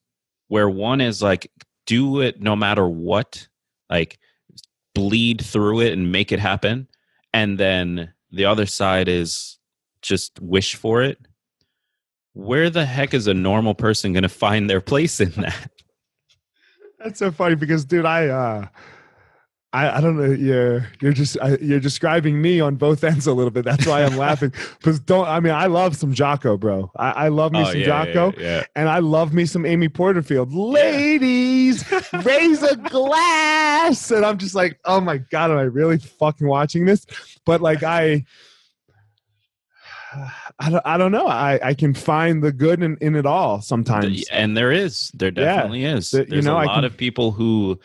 [0.47, 1.51] where one is like
[1.86, 3.47] do it no matter what
[3.89, 4.19] like
[4.93, 6.88] bleed through it and make it happen
[7.34, 9.58] and then the other side is
[10.01, 11.17] just wish for it
[12.34, 15.71] where the heck is a normal person going to find their place in that?
[16.99, 18.67] That's so funny because, dude, I, uh,
[19.74, 20.32] I, I don't know.
[20.32, 23.64] You're you're just I, you're describing me on both ends a little bit.
[23.64, 24.54] That's why I'm laughing.
[24.82, 26.92] Because don't I mean I love some Jocko, bro.
[26.96, 28.64] I, I love me oh, some yeah, Jocko, yeah, yeah.
[28.76, 30.52] and I love me some Amy Porterfield.
[30.54, 31.86] Ladies,
[32.26, 36.86] raise a glass, and I'm just like, oh my god, am I really fucking watching
[36.86, 37.06] this?
[37.46, 38.26] But like I
[40.60, 41.28] I don't, I don't know.
[41.28, 44.28] I, I can find the good in, in it all sometimes.
[44.30, 45.12] And there is.
[45.14, 46.12] There definitely is.
[46.12, 47.80] There's you know, a lot can, of people who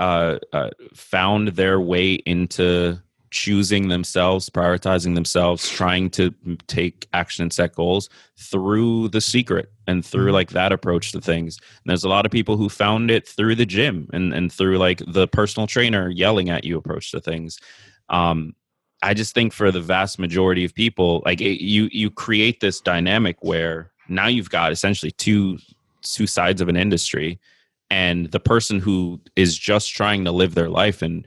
[0.00, 2.98] uh, uh, found their way into
[3.30, 6.34] choosing themselves, prioritizing themselves, trying to
[6.66, 10.34] take action and set goals through the secret and through mm-hmm.
[10.34, 11.58] like that approach to things.
[11.58, 14.78] And there's a lot of people who found it through the gym and, and through
[14.78, 17.60] like the personal trainer yelling at you approach to things.
[18.08, 18.54] Um,
[19.02, 22.80] I just think for the vast majority of people, like it, you you create this
[22.80, 25.58] dynamic where now you've got essentially two
[26.02, 27.38] two sides of an industry,
[27.90, 31.26] and the person who is just trying to live their life and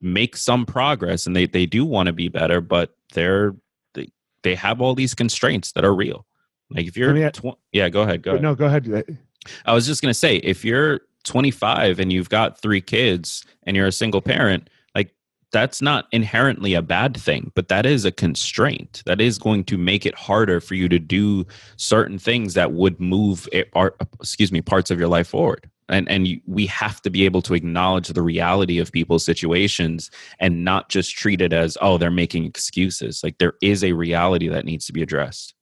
[0.00, 3.54] make some progress and they, they do want to be better but they're
[3.94, 4.08] they,
[4.42, 6.26] they have all these constraints that are real.
[6.70, 8.42] Like if you're tw- yeah go ahead go ahead.
[8.42, 9.18] no go ahead.
[9.64, 13.76] I was just going to say if you're 25 and you've got three kids and
[13.76, 15.14] you're a single parent like
[15.52, 19.02] that's not inherently a bad thing but that is a constraint.
[19.06, 23.00] That is going to make it harder for you to do certain things that would
[23.00, 27.02] move it, or, excuse me parts of your life forward and and you, we have
[27.02, 31.52] to be able to acknowledge the reality of people's situations and not just treat it
[31.52, 33.22] as oh they're making excuses.
[33.22, 35.54] Like there is a reality that needs to be addressed.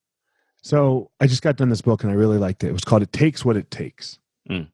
[0.63, 2.69] So i just got done this book and i really liked it.
[2.69, 4.19] It was called it takes what it takes.
[4.51, 4.69] Mm.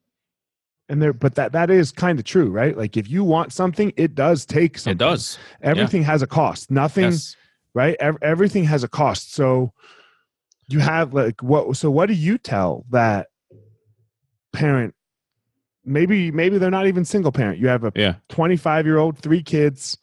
[0.89, 2.77] and there but that that is kind of true right?
[2.77, 4.93] Like if you want something it does take something.
[4.93, 6.09] it does everything yeah.
[6.09, 6.71] has a cost.
[6.71, 7.37] Nothing yes.
[7.75, 7.97] right?
[8.01, 9.35] Everything has a cost.
[9.35, 9.73] So
[10.69, 13.29] you have like what so what do you tell that
[14.53, 14.95] parent
[15.89, 17.59] maybe maybe they're not even single parent.
[17.59, 18.15] You have a yeah.
[18.29, 19.99] 25 year old, three kids.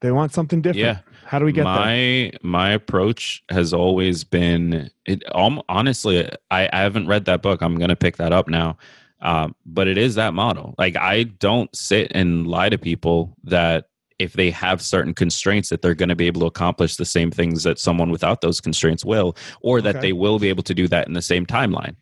[0.00, 0.84] They want something different.
[0.84, 0.98] Yeah.
[1.24, 2.32] How do we get my there?
[2.42, 5.22] my approach has always been it.
[5.34, 7.62] honestly, I, I haven't read that book.
[7.62, 8.78] I'm gonna pick that up now.
[9.20, 10.74] Um, but it is that model.
[10.78, 15.82] Like I don't sit and lie to people that if they have certain constraints that
[15.82, 19.04] they're going to be able to accomplish the same things that someone without those constraints
[19.04, 20.08] will or that okay.
[20.08, 21.96] they will be able to do that in the same timeline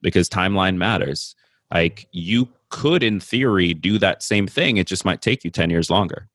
[0.00, 1.34] because timeline matters
[1.72, 4.76] like you could, in theory, do that same thing.
[4.76, 6.28] It just might take you 10 years longer.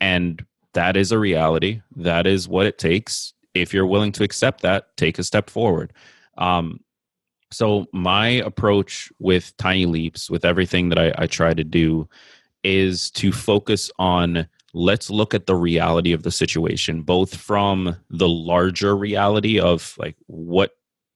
[0.00, 1.82] And that is a reality.
[1.96, 3.32] That is what it takes.
[3.54, 5.92] If you're willing to accept that, take a step forward.
[6.36, 6.80] Um,
[7.50, 12.08] so, my approach with Tiny Leaps, with everything that I, I try to do,
[12.62, 18.28] is to focus on let's look at the reality of the situation, both from the
[18.28, 20.72] larger reality of like what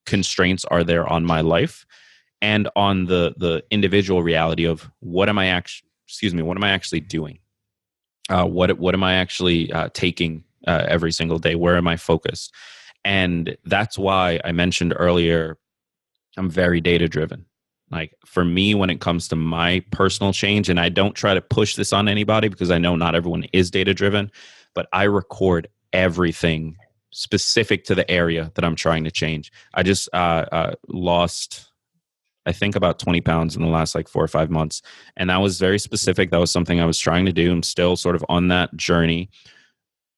[0.07, 1.87] constraints are there on my life
[2.42, 6.64] and on the the individual reality of what am I actually excuse me what am
[6.64, 7.38] I actually doing?
[8.28, 11.55] Uh, what what am I actually uh, taking uh, every single day?
[11.55, 12.52] Where am I focused?
[13.05, 15.57] And that's why I mentioned earlier
[16.37, 17.46] I'm very data driven
[17.90, 21.42] like for me when it comes to my personal change and I don't try to
[21.42, 24.31] push this on anybody because I know not everyone is data driven
[24.74, 26.76] but I record everything
[27.11, 29.52] specific to the area that I'm trying to change.
[29.74, 31.71] I just uh, uh, lost
[32.46, 34.83] I think about 20 pounds in the last like four or five months.
[35.16, 36.31] And that was very specific.
[36.31, 37.52] That was something I was trying to do.
[37.52, 39.31] I'm still sort of on that journey.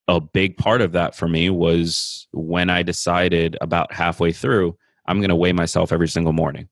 [0.07, 5.19] A big part of that for me was when I decided about halfway through, I'm
[5.19, 6.67] going to weigh myself every single morning.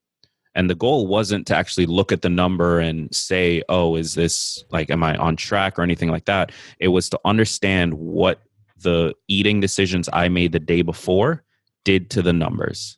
[0.55, 4.63] And the goal wasn't to actually look at the number and say, oh, is this
[4.71, 6.51] like, am I on track or anything like that?
[6.79, 8.41] It was to understand what
[8.77, 11.43] the eating decisions I made the day before
[11.85, 12.97] did to the numbers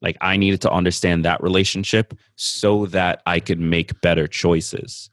[0.00, 5.10] like I needed to understand that relationship so that I could make better choices.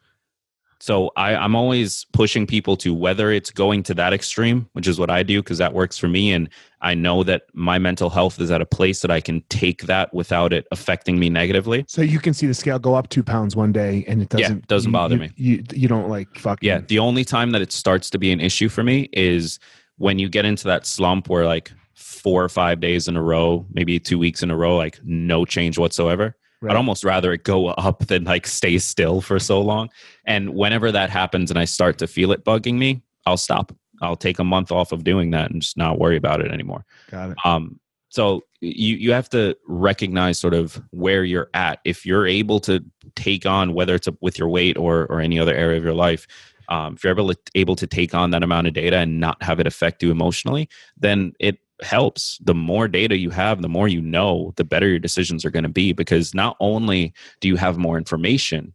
[0.80, 5.00] So I, am always pushing people to whether it's going to that extreme, which is
[5.00, 6.32] what I do because that works for me.
[6.32, 6.48] And
[6.82, 10.14] I know that my mental health is at a place that I can take that
[10.14, 11.86] without it affecting me negatively.
[11.88, 14.58] So you can see the scale go up two pounds one day and it doesn't
[14.58, 15.32] yeah, doesn't bother you, me.
[15.38, 16.60] You, you don't like fuck.
[16.62, 16.82] Yeah.
[16.86, 19.58] The only time that it starts to be an issue for me is
[19.98, 23.66] when you get into that slump where like four or five days in a row,
[23.72, 26.36] maybe two weeks in a row, like no change whatsoever.
[26.62, 26.72] Right.
[26.72, 29.90] I'd almost rather it go up than like stay still for so long.
[30.26, 33.74] And whenever that happens and I start to feel it bugging me, I'll stop.
[34.02, 36.86] I'll take a month off of doing that and just not worry about it anymore.
[37.12, 37.38] Got it.
[37.46, 37.80] Um,
[38.10, 41.80] so you you have to recognize sort of where you're at.
[41.86, 42.84] If you're able to
[43.16, 45.94] take on whether it's a, with your weight or or any other area of your
[45.94, 46.26] life,
[46.70, 49.42] um, if you're able to, able to take on that amount of data and not
[49.44, 52.38] have it affect you emotionally, then it helps.
[52.44, 55.64] The more data you have, the more you know, the better your decisions are going
[55.64, 58.74] to be because not only do you have more information,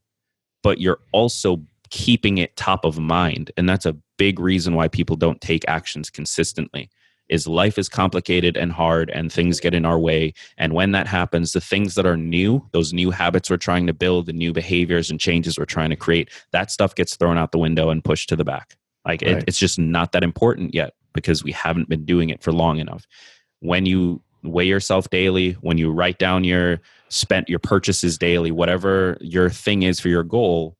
[0.62, 3.50] but you're also keeping it top of mind.
[3.56, 6.90] And that's a big reason why people don't take actions consistently.
[7.28, 10.34] Is life is complicated and hard and things get in our way.
[10.58, 13.92] And when that happens, the things that are new, those new habits we're trying to
[13.92, 17.52] build, the new behaviors and changes we're trying to create, that stuff gets thrown out
[17.52, 18.76] the window and pushed to the back.
[19.04, 19.36] Like right.
[19.36, 22.78] it, it's just not that important yet because we haven't been doing it for long
[22.78, 23.06] enough.
[23.60, 29.18] When you weigh yourself daily, when you write down your spent your purchases daily, whatever
[29.20, 30.76] your thing is for your goal,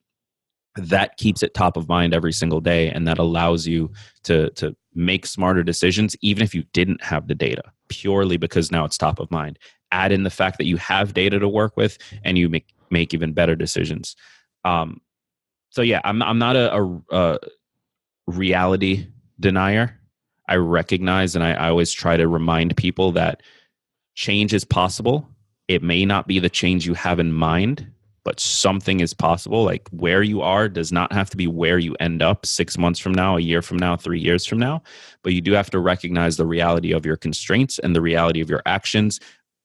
[0.77, 3.91] that keeps it top of mind every single day and that allows you
[4.23, 8.85] to to make smarter decisions even if you didn't have the data purely because now
[8.85, 9.59] it's top of mind.
[9.93, 13.13] Add in the fact that you have data to work with and you make make
[13.13, 14.17] even better decisions.
[14.65, 15.01] Um
[15.71, 17.39] so yeah i'm i'm not a, a, a
[18.27, 19.07] reality
[19.39, 19.99] denier
[20.51, 23.43] I recognize and I, I always try to remind people that
[24.15, 25.27] change is possible.
[25.69, 27.87] It may not be the change you have in mind,
[28.25, 29.65] but something is possible.
[29.65, 32.99] Like where you are does not have to be where you end up six months
[32.99, 34.83] from now, a year from now, three years from now.
[35.23, 38.51] But you do have to recognize the reality of your constraints and the reality of
[38.51, 39.21] your actions.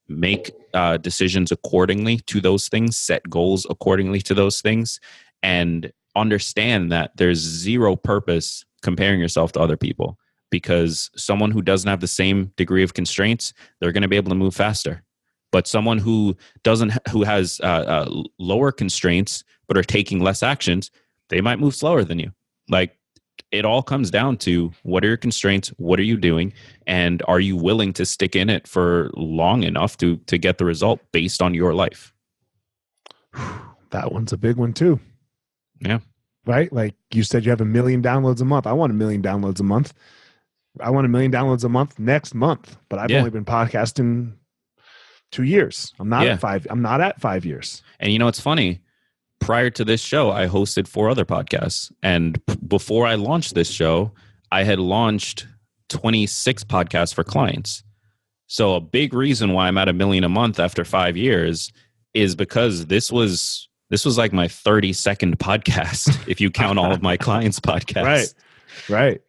[0.08, 5.00] Make uh, decisions accordingly to those things, set goals accordingly to those things,
[5.42, 10.20] and understand that there's zero purpose comparing yourself to other people
[10.56, 13.52] because someone who doesn't have the same degree of constraints,
[13.82, 15.04] they're going to be able to move faster.
[15.52, 17.66] But someone who doesn't who has uh,
[18.08, 20.92] uh, lower constraints but are taking less actions
[21.30, 22.32] they might move slower than you.
[22.70, 22.98] Like
[23.52, 26.54] it all comes down to what are your constraints what are you doing
[26.88, 30.66] and are you willing to stick in it for long enough to to get the
[30.66, 32.14] result based on your life?
[33.92, 35.00] That one's a big one too.
[35.80, 36.00] Yeah.
[36.46, 36.74] Right?
[36.74, 38.68] Like you said you have a million downloads a month.
[38.68, 39.94] I want a million downloads a month
[40.80, 43.20] i want a million downloads a month next month but i've yeah.
[43.20, 44.34] only been podcasting
[45.36, 45.94] two years.
[46.00, 46.34] I'm not yeah.
[46.34, 46.66] at five.
[46.70, 47.84] I'm not at five years.
[48.00, 48.82] And you know, it's funny.
[49.40, 53.70] Prior to this show, I hosted four other podcasts, and p- before I launched this
[53.70, 54.14] show,
[54.52, 55.46] I had launched
[55.90, 57.84] 26 podcasts for clients.
[58.48, 61.72] So a big reason why I'm at a million a month after five years
[62.14, 66.94] is because this was this was like my 30 second podcast if you count all
[66.94, 68.04] of my clients' podcasts.
[68.04, 68.34] Right.
[68.90, 69.22] Right.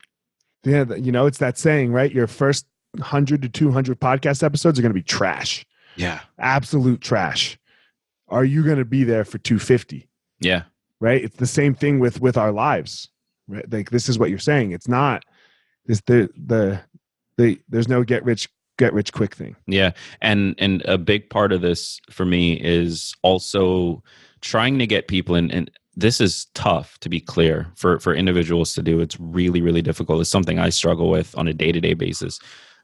[0.67, 2.11] Yeah, you know, it's that saying, right?
[2.11, 5.65] Your first 100 to 200 podcast episodes are going to be trash.
[5.95, 6.21] Yeah.
[6.39, 7.57] Absolute trash.
[8.29, 10.09] Are you going to be there for 250?
[10.41, 10.65] Yeah.
[11.01, 11.23] Right?
[11.23, 13.09] It's the same thing with with our lives.
[13.47, 13.71] Right?
[13.71, 14.73] Like this is what you're saying.
[14.73, 15.25] It's not
[15.87, 16.81] this the the
[17.37, 19.57] the there's no get rich get rich quick thing.
[19.67, 19.93] Yeah.
[20.21, 24.03] And and a big part of this for me is also
[24.41, 28.75] trying to get people in and this is tough to be clear for for individuals
[28.75, 32.39] to do it's really really difficult it's something i struggle with on a day-to-day basis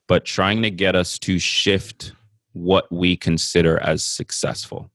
[0.08, 2.12] but trying to get us to shift
[2.52, 4.90] what we consider as successful.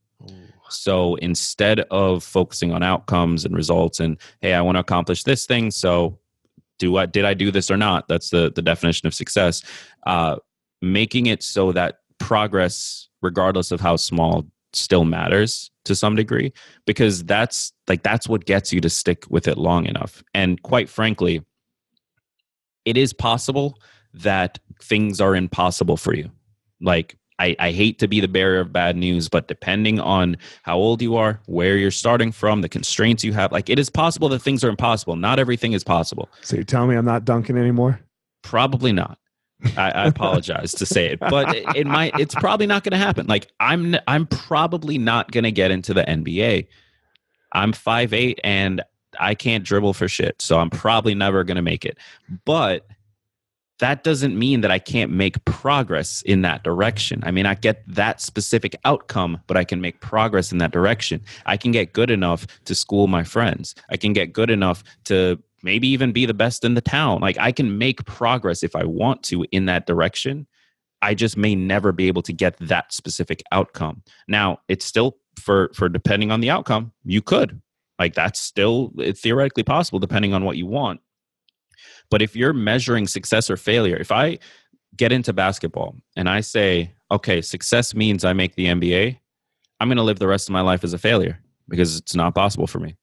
[0.70, 5.46] So instead of focusing on outcomes and results and hey, I want to accomplish this
[5.46, 6.18] thing, so
[6.78, 8.06] do I did I do this or not?
[8.06, 9.62] That's the the definition of success.
[10.06, 10.36] Uh,
[10.82, 16.52] making it so that progress, regardless of how small, still matters to some degree
[16.86, 20.22] because that's like that's what gets you to stick with it long enough.
[20.34, 21.42] And quite frankly,
[22.84, 23.78] it is possible
[24.14, 26.30] that things are impossible for you.
[26.80, 30.76] Like I, I hate to be the bearer of bad news, but depending on how
[30.76, 34.28] old you are, where you're starting from, the constraints you have, like it is possible
[34.30, 35.16] that things are impossible.
[35.16, 36.28] Not everything is possible.
[36.42, 38.00] So you're telling me I'm not dunking anymore?
[38.42, 39.18] Probably not.
[39.76, 42.18] I, I apologize to say it, but it, it might.
[42.18, 43.26] It's probably not going to happen.
[43.26, 46.68] Like I'm, I'm probably not going to get into the NBA.
[47.52, 48.82] I'm five eight and
[49.18, 51.98] I can't dribble for shit, so I'm probably never going to make it.
[52.44, 52.86] But
[53.78, 57.22] that doesn't mean that I can't make progress in that direction.
[57.24, 61.22] I may not get that specific outcome, but I can make progress in that direction.
[61.46, 63.74] I can get good enough to school my friends.
[63.88, 67.20] I can get good enough to maybe even be the best in the town.
[67.20, 70.46] Like I can make progress if I want to in that direction.
[71.00, 74.02] I just may never be able to get that specific outcome.
[74.26, 77.60] Now, it's still for for depending on the outcome, you could.
[77.98, 81.00] Like that's still eh, theoretically possible depending on what you want
[82.10, 84.38] but if you're measuring success or failure, if I
[84.96, 89.18] get into basketball and I say, okay, success means I make the NBA,
[89.80, 91.38] I'm going to live the rest of my life as a failure
[91.68, 92.96] because it's not possible for me.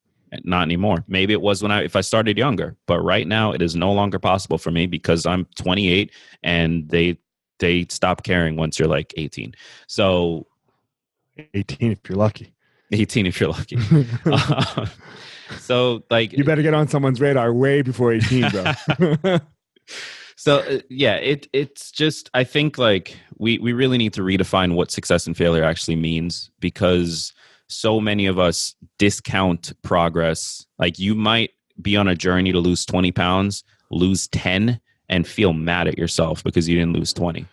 [0.43, 1.03] Not anymore.
[1.07, 3.91] Maybe it was when I if I started younger, but right now it is no
[3.93, 6.11] longer possible for me because I'm 28
[6.43, 7.17] and they
[7.59, 9.53] they stop caring once you're like 18.
[9.87, 10.47] So
[11.53, 12.53] 18 if you're lucky.
[12.91, 13.77] 18 if you're lucky.
[14.25, 14.85] uh,
[15.59, 19.39] so like you better get on someone's radar way before 18 bro
[20.35, 24.73] so uh, yeah it it's just i think like we we really need to redefine
[24.73, 27.33] what success and failure actually means because
[27.67, 31.51] so many of us discount progress like you might
[31.81, 36.43] be on a journey to lose 20 pounds lose 10 and feel mad at yourself
[36.43, 37.45] because you didn't lose 20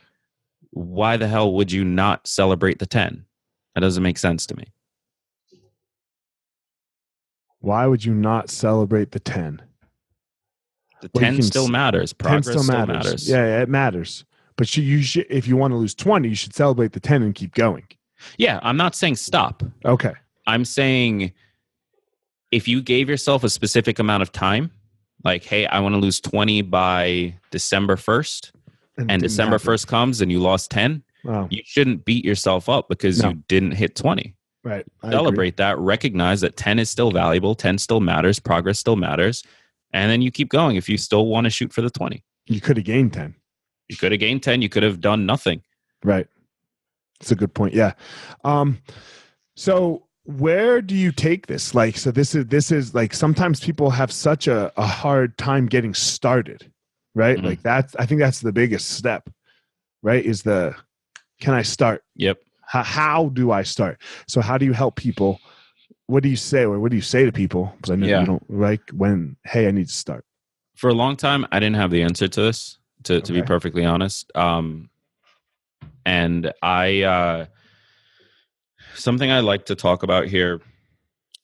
[0.71, 3.25] why the hell would you not celebrate the 10
[3.75, 4.65] that doesn't make sense to me
[7.63, 9.63] why would you not celebrate the 10?
[11.01, 12.13] The 10 still matters.
[12.13, 13.05] Progress 10 still matters.
[13.05, 13.29] matters.
[13.29, 14.25] Yeah, yeah, it matters.
[14.57, 17.23] But you, you should, if you want to lose 20, you should celebrate the 10
[17.23, 17.85] and keep going.
[18.39, 19.63] Yeah, I'm not saying stop.
[19.85, 20.13] Okay.
[20.47, 21.33] I'm saying
[22.51, 24.71] if you gave yourself a specific amount of time,
[25.25, 28.53] like, hey, I want to lose 20 by December 1st,
[28.99, 29.75] and, and December happen.
[29.75, 31.49] 1st comes and you lost 10, wow.
[31.51, 33.31] you shouldn't beat yourself up because no.
[33.31, 34.35] you didn't hit 20.
[34.65, 34.85] Right.
[35.03, 35.65] I Celebrate agree.
[35.65, 35.79] that.
[35.79, 37.55] Recognize that 10 is still valuable.
[37.55, 38.39] 10 still matters.
[38.39, 39.43] Progress still matters.
[39.93, 42.23] And then you keep going if you still want to shoot for the 20.
[42.47, 43.35] You could have gained 10.
[43.89, 44.63] You could have gained 10.
[44.63, 45.63] You could have done nothing.
[46.05, 46.27] Right.
[47.23, 47.73] That's a good point.
[47.73, 47.93] Yeah.
[48.43, 48.79] Um,
[49.55, 53.91] so where do you take this like so this is this is like sometimes people
[53.91, 56.71] have such a, a hard time getting started
[57.17, 57.45] right Mhm.
[57.45, 59.29] like that's i think that's the biggest step
[60.01, 60.77] right is the
[61.41, 62.39] can i start Yep.
[62.61, 65.41] how, how do i start so how do you help people
[66.07, 68.21] what do you say or what do you say to people because i know Yeah.
[68.21, 70.25] you don't like when hey i need to start
[70.77, 72.79] For a long time, I didn't have the answer to this.
[73.05, 74.89] To to be perfectly honest, um,
[76.07, 77.47] and I uh,
[78.95, 80.61] something I like to talk about here.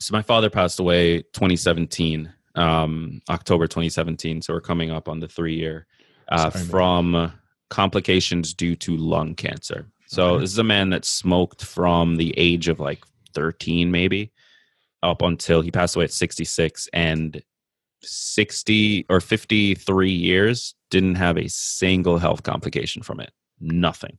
[0.00, 4.42] So my father passed away 2017, um, October 2017.
[4.42, 5.86] So we're coming up on the three year
[6.28, 6.70] uh, Sorry, man.
[6.70, 7.32] from
[7.70, 9.88] complications due to lung cancer.
[10.06, 10.42] So Okay.
[10.42, 13.04] this is a man that smoked from the age of like
[13.34, 14.32] 13, maybe,
[15.02, 17.42] up until he passed away at 66, and
[18.02, 23.32] 60 or 53 years didn't have a single health complication from it.
[23.60, 24.16] Nothing.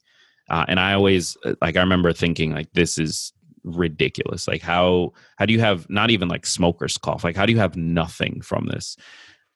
[0.50, 3.34] Uh, and I always uh, like I remember thinking like this is
[3.64, 4.48] ridiculous.
[4.48, 7.24] Like how how do you have not even like smoker's cough?
[7.24, 8.98] Like how do you have nothing from this?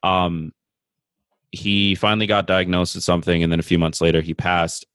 [0.04, 0.52] Um
[1.52, 4.86] he finally got diagnosed with something and then a few months later he passed.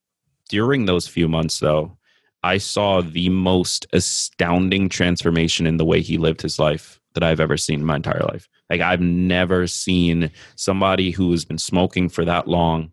[0.49, 1.99] During those few months though,
[2.43, 7.41] I saw the most astounding transformation in the way he lived his life that I've
[7.41, 8.49] ever seen in my entire life.
[8.71, 12.93] Like I've never seen somebody who has been smoking for that long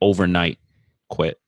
[0.00, 0.58] overnight
[1.08, 1.38] quit.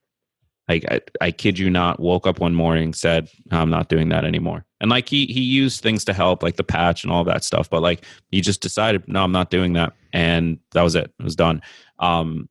[0.69, 4.25] Like I, I kid you not, woke up one morning, said, I'm not doing that
[4.25, 4.65] anymore.
[4.81, 7.69] And like he he used things to help, like the patch and all that stuff,
[7.69, 9.93] but like he just decided, no, I'm not doing that.
[10.13, 11.13] And that was it.
[11.19, 11.63] It was done.
[11.99, 12.49] Um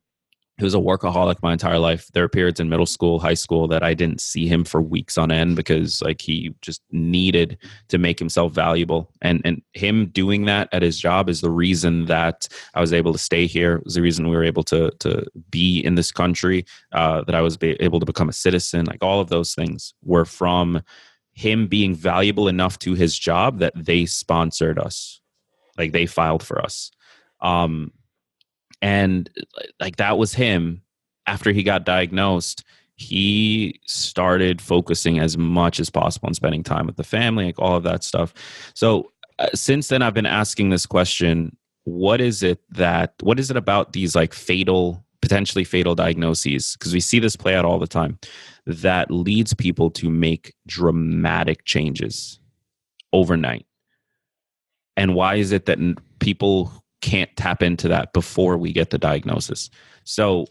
[0.56, 2.08] he was a workaholic my entire life.
[2.12, 5.18] There were periods in middle school, high school that I didn't see him for weeks
[5.18, 9.10] on end because like he just needed to make himself valuable.
[9.20, 13.12] And and him doing that at his job is the reason that I was able
[13.12, 13.76] to stay here.
[13.76, 16.64] It was the reason we were able to to be in this country.
[16.92, 18.84] Uh, that I was able to become a citizen.
[18.84, 20.82] Like all of those things were from
[21.32, 25.20] him being valuable enough to his job that they sponsored us,
[25.76, 26.92] like they filed for us.
[27.40, 27.90] Um,
[28.84, 29.30] and
[29.80, 30.82] like that was him.
[31.26, 32.64] After he got diagnosed
[32.96, 37.74] he started focusing as much as possible on spending time with the family like all
[37.74, 38.32] of that stuff.
[38.74, 39.10] So
[39.40, 43.56] uh, since then i've been asking this question what is it that what is it
[43.56, 47.86] about these like fatal potentially fatal diagnoses because we see this play out all the
[47.86, 48.18] time
[48.66, 52.38] that leads people to make dramatic changes
[53.12, 53.64] overnight?
[54.98, 55.78] And why is it that
[56.18, 59.70] people can't tap into that before we get the diagnosis
[60.04, 60.46] so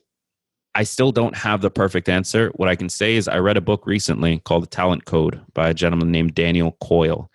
[0.75, 2.49] I still don't have the perfect answer.
[2.55, 5.69] What I can say is I read a book recently called The Talent Code by
[5.69, 7.29] a gentleman named Daniel Coyle.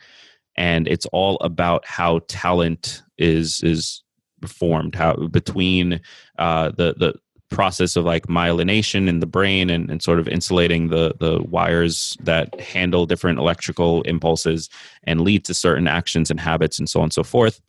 [0.56, 4.02] And it's all about how talent is is
[4.46, 6.00] formed, how between
[6.38, 7.14] uh, the the
[7.48, 12.16] process of like myelination in the brain and, and sort of insulating the the wires
[12.20, 14.68] that handle different electrical impulses
[15.04, 17.60] and lead to certain actions and habits and so on and so forth.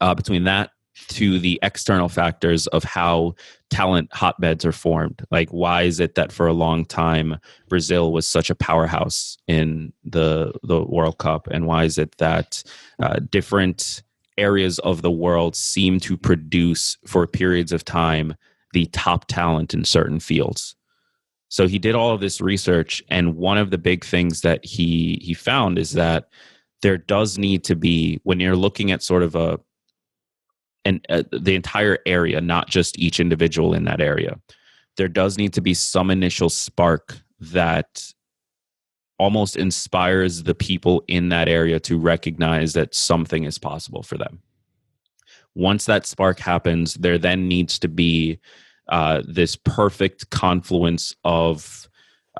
[0.00, 0.70] Uh, between that
[1.08, 3.34] to the external factors of how
[3.70, 5.24] talent hotbeds are formed.
[5.30, 7.38] Like, why is it that for a long time
[7.68, 12.62] Brazil was such a powerhouse in the the World Cup, and why is it that
[13.00, 14.02] uh, different
[14.38, 18.34] areas of the world seem to produce for periods of time
[18.72, 20.74] the top talent in certain fields?
[21.48, 25.20] So he did all of this research, and one of the big things that he
[25.22, 26.28] he found is that
[26.82, 29.58] there does need to be when you're looking at sort of a
[30.84, 34.38] and uh, the entire area, not just each individual in that area.
[34.96, 38.12] There does need to be some initial spark that
[39.18, 44.40] almost inspires the people in that area to recognize that something is possible for them.
[45.54, 48.38] Once that spark happens, there then needs to be
[48.88, 51.88] uh, this perfect confluence of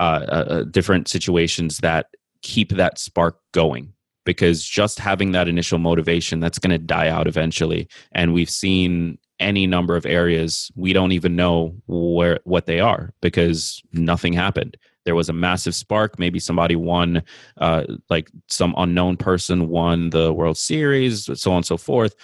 [0.01, 2.07] uh, uh, different situations that
[2.43, 3.93] keep that spark going
[4.25, 7.89] because just having that initial motivation that's going to die out eventually.
[8.13, 13.13] And we've seen any number of areas we don't even know where what they are
[13.21, 14.77] because nothing happened.
[15.05, 16.17] There was a massive spark.
[16.19, 17.25] Maybe somebody won
[17.59, 22.15] uh, like some unknown person won the world series so on and so forth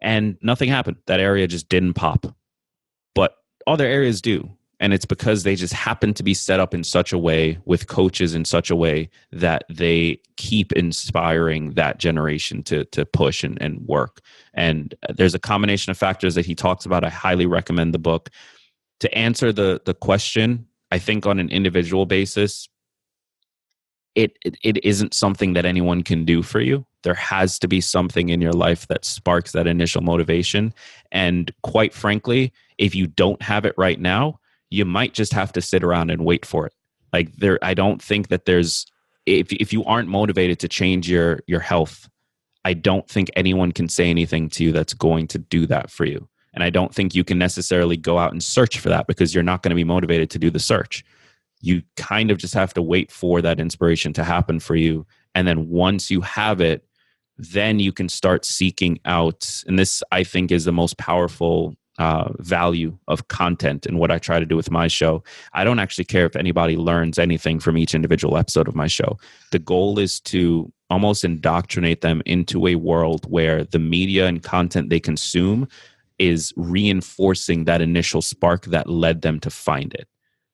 [0.00, 0.96] and nothing happened.
[1.06, 2.26] That area just didn't pop.
[3.14, 3.34] But
[3.66, 4.48] other areas do
[4.78, 7.86] and it's because they just happen to be set up in such a way with
[7.86, 13.60] coaches in such a way that they keep inspiring that generation to to push and,
[13.60, 14.20] and work.
[14.54, 17.04] And there's a combination of factors that he talks about.
[17.04, 18.30] I highly recommend the book.
[19.00, 22.68] To answer the the question i think on an individual basis
[24.14, 26.86] it, it it isn't something that anyone can do for you.
[27.02, 30.72] There has to be something in your life that sparks that initial motivation.
[31.12, 34.40] And quite frankly if you don't have it right now
[34.70, 36.74] you might just have to sit around and wait for it
[37.12, 38.86] like there i don't think that there's
[39.26, 42.08] if if you aren't motivated to change your your health,
[42.64, 46.04] I don't think anyone can say anything to you that's going to do that for
[46.04, 46.28] you.
[46.54, 49.44] And I don't think you can necessarily go out and search for that because you're
[49.44, 51.04] not going to be motivated to do the search.
[51.60, 55.06] You kind of just have to wait for that inspiration to happen for you.
[55.34, 56.86] And then once you have it,
[57.36, 59.62] then you can start seeking out.
[59.66, 64.18] And this, I think, is the most powerful uh, value of content and what I
[64.18, 65.24] try to do with my show.
[65.52, 69.18] I don't actually care if anybody learns anything from each individual episode of my show.
[69.52, 74.90] The goal is to almost indoctrinate them into a world where the media and content
[74.90, 75.68] they consume
[76.18, 80.08] is reinforcing that initial spark that led them to find it.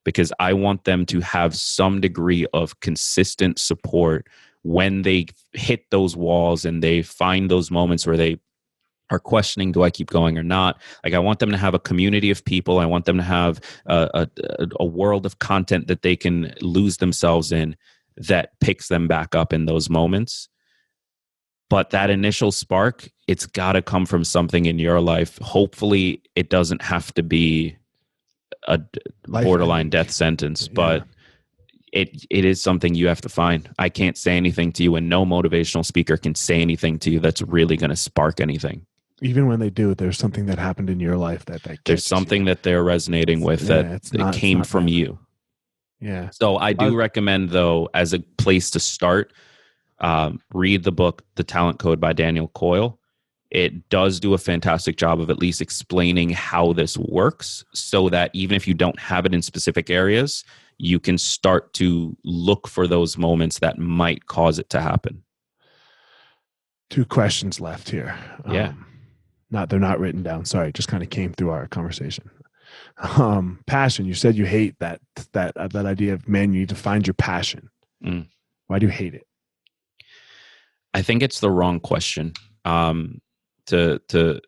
[0.05, 4.27] Because I want them to have some degree of consistent support
[4.63, 8.39] when they hit those walls and they find those moments where they
[9.11, 10.81] are questioning do i keep going or not?
[11.05, 12.79] Like i want them to have a community of people.
[12.79, 16.99] I want them to have a, a, a, world of content that they can lose
[16.99, 17.77] themselves in
[18.17, 20.49] that picks them back up in those moments.
[21.69, 25.39] But that initial spark it's got to come from something in your life.
[25.39, 27.77] Hopefully it doesn't have to be
[28.69, 28.81] a
[29.27, 30.75] life borderline death sentence yeah.
[30.75, 31.05] but
[31.93, 33.69] it it is something you have to find.
[33.79, 37.21] I can't say anything to you, and no motivational speaker can say anything to you
[37.21, 38.87] that's really going to spark anything
[39.23, 42.05] even when they do, it, there's something that happened in your life that, that there's
[42.05, 42.47] something you.
[42.47, 45.19] that they're resonating with yeah, that it came from you.
[46.01, 46.31] Yeah.
[46.33, 49.33] So I do recommend though, as a place to start,
[50.01, 52.99] um, read the book "The Talent Code" by Daniel Coyle.
[53.51, 58.31] It does do a fantastic job of at least explaining how this works, so that
[58.33, 60.43] even if you don't have it in specific areas,
[60.79, 65.23] you can start to look for those moments that might cause it to happen.
[66.91, 68.19] Two questions left here.
[68.51, 68.71] Yeah.
[68.71, 68.87] Um,
[69.53, 70.45] not they're not written down.
[70.45, 72.31] Sorry, just kind of came through our conversation.
[73.19, 74.07] Um, passion.
[74.07, 75.01] You said you hate that
[75.33, 76.53] that uh, that idea of man.
[76.53, 77.69] You need to find your passion.
[78.05, 78.29] Mm.
[78.67, 79.27] Why do you hate it?
[80.95, 82.33] I think it's the wrong question.
[82.65, 83.21] Um,
[83.67, 84.41] to to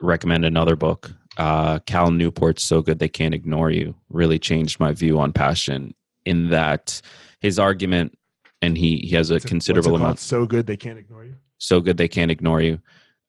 [0.00, 4.92] recommend another book, uh, Cal Newport's "So Good They Can't Ignore You" really changed my
[4.92, 5.94] view on passion.
[6.24, 7.02] In that
[7.40, 8.16] his argument,
[8.62, 10.18] and he he has a considerable amount.
[10.18, 11.34] So good they can't ignore you.
[11.58, 12.80] So good they can't ignore you.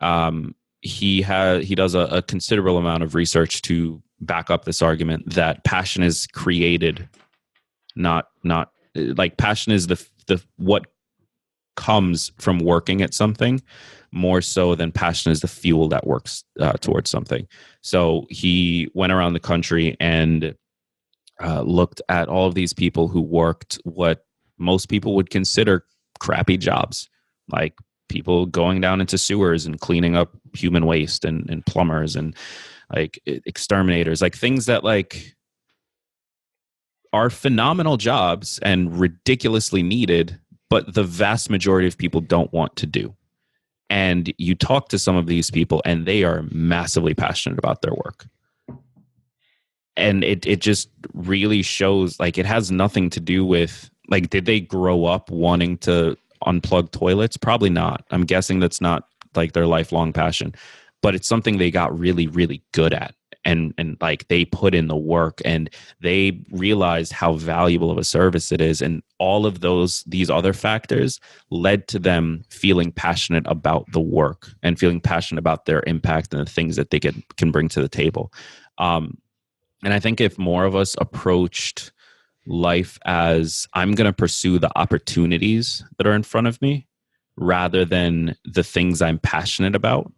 [0.01, 0.55] Um,
[0.85, 5.33] he has he does a, a considerable amount of research to back up this argument
[5.33, 7.09] that passion is created,
[7.95, 10.85] not not like passion is the the what
[11.75, 13.61] comes from working at something
[14.11, 17.47] more so than passion is the fuel that works uh, towards something.
[17.81, 20.55] So he went around the country and
[21.43, 24.25] uh, looked at all of these people who worked what
[24.57, 25.83] most people would consider
[26.19, 27.09] crappy jobs,
[27.49, 27.73] like
[28.09, 32.35] people going down into sewers and cleaning up human waste and, and plumbers and
[32.93, 35.35] like exterminators like things that like
[37.13, 40.39] are phenomenal jobs and ridiculously needed
[40.69, 43.15] but the vast majority of people don't want to do.
[43.89, 47.93] And you talk to some of these people and they are massively passionate about their
[47.93, 48.27] work.
[49.95, 54.45] And it it just really shows like it has nothing to do with like did
[54.45, 57.37] they grow up wanting to unplug toilets?
[57.37, 58.05] Probably not.
[58.11, 60.53] I'm guessing that's not like their lifelong passion,
[61.01, 63.13] but it's something they got really, really good at.
[63.47, 65.69] And, and like they put in the work and
[66.01, 70.51] they realized how valuable of a service it is and all of those these other
[70.51, 71.19] factors
[71.51, 76.45] led to them feeling passionate about the work and feeling passionate about their impact and
[76.45, 78.33] the things that they can can bring to the table
[78.77, 79.15] um,
[79.83, 81.91] and i think if more of us approached
[82.47, 86.87] life as I'm going to pursue the opportunities that are in front of me
[87.37, 90.11] rather than the things I'm passionate about.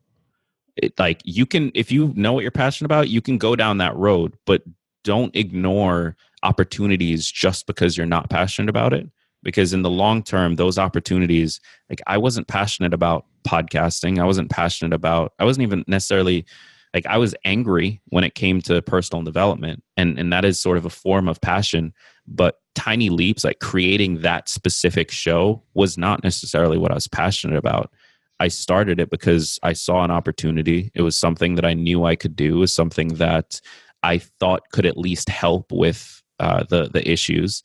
[0.75, 3.79] It, like you can, if you know what you're passionate about, you can go down
[3.79, 4.61] that road, but
[5.03, 9.09] don't ignore opportunities just because you're not passionate about it.
[9.43, 11.59] Because in the long term, those opportunities,
[11.89, 14.19] like I wasn't passionate about podcasting.
[14.19, 16.45] I wasn't passionate about, I wasn't even necessarily
[16.93, 19.83] like I was angry when it came to personal development.
[19.95, 21.93] And, and that is sort of a form of passion
[22.27, 27.57] but tiny leaps like creating that specific show was not necessarily what i was passionate
[27.57, 27.91] about.
[28.39, 30.91] I started it because i saw an opportunity.
[30.93, 32.57] It was something that i knew i could do.
[32.59, 33.59] Was something that
[34.03, 37.63] i thought could at least help with uh, the the issues.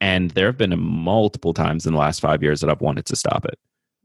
[0.00, 3.16] And there have been multiple times in the last five years that i've wanted to
[3.16, 3.58] stop it.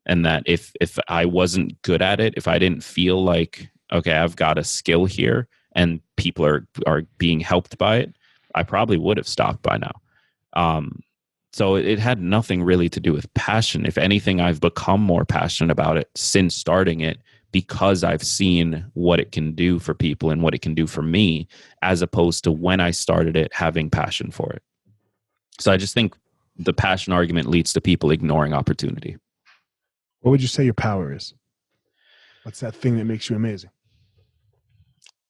[0.05, 4.13] And that if if i wasn't good at it if i didn't feel like okay
[4.13, 8.15] i've got a skill here and people are are being helped by it
[8.55, 10.01] I probably would have stopped by now.
[10.53, 11.01] Um,
[11.53, 13.85] so it had nothing really to do with passion.
[13.85, 17.19] If anything, I've become more passionate about it since starting it
[17.51, 21.01] because I've seen what it can do for people and what it can do for
[21.01, 21.47] me,
[21.81, 24.63] as opposed to when I started it having passion for it.
[25.59, 26.15] So I just think
[26.57, 29.17] the passion argument leads to people ignoring opportunity.
[30.21, 31.33] What would you say your power is?
[32.43, 33.71] What's that thing that makes you amazing?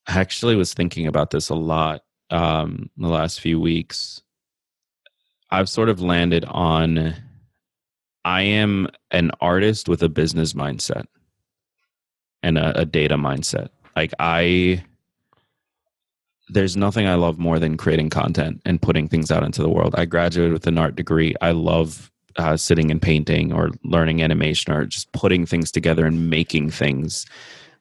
[0.07, 4.21] I actually was thinking about this a lot um, the last few weeks.
[5.49, 7.15] I've sort of landed on
[8.23, 11.05] I am an artist with a business mindset
[12.43, 13.69] and a, a data mindset.
[13.95, 14.83] Like I
[16.49, 19.95] there's nothing I love more than creating content and putting things out into the world.
[19.97, 21.33] I graduated with an art degree.
[21.41, 26.29] I love uh, sitting and painting or learning animation or just putting things together and
[26.29, 27.25] making things.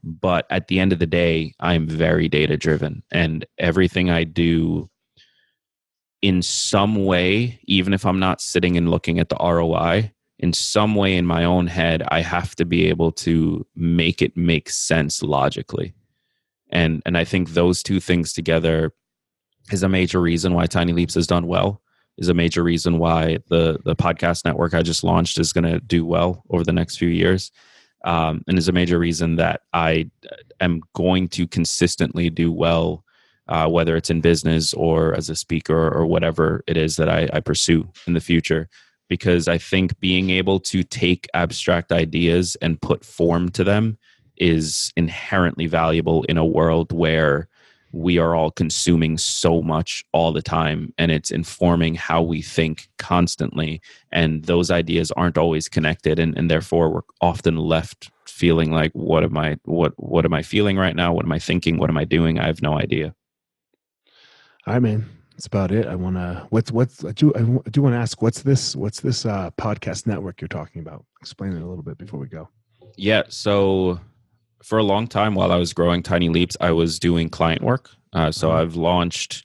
[0.03, 4.88] But at the end of the day, I'm very data driven and everything I do
[6.22, 10.94] in some way, even if I'm not sitting and looking at the ROI, in some
[10.94, 15.22] way in my own head, I have to be able to make it make sense
[15.22, 15.94] logically.
[16.70, 18.92] And and I think those two things together
[19.70, 21.82] is a major reason why Tiny Leaps has done well.
[22.16, 25.80] Is a major reason why the the podcast network I just launched is going to
[25.80, 27.51] do well over the next few years,
[28.05, 30.11] um, and is a major reason that I
[30.61, 33.05] am going to consistently do well,
[33.48, 37.28] uh, whether it's in business or as a speaker or whatever it is that I,
[37.32, 38.68] I pursue in the future.
[39.09, 43.98] Because I think being able to take abstract ideas and put form to them
[44.36, 47.48] is inherently valuable in a world where
[47.93, 52.88] we are all consuming so much all the time and it's informing how we think
[52.99, 53.80] constantly
[54.12, 59.24] and those ideas aren't always connected and, and therefore we're often left feeling like what
[59.24, 61.97] am i what what am i feeling right now what am i thinking what am
[61.97, 63.14] i doing i have no idea
[64.66, 65.09] all right man
[65.41, 65.86] that's about it.
[65.86, 66.47] I want to.
[66.51, 70.07] What's what's I do I do want to ask what's this what's this uh, podcast
[70.07, 71.07] network you're talking about?
[71.22, 72.47] Explain it a little bit before we go.
[72.99, 73.22] Yeah.
[73.30, 73.99] So
[74.62, 77.90] for a long time, while I was growing Tiny Leaps, I was doing client work.
[78.12, 78.62] Uh, so uh-huh.
[78.62, 79.44] I've launched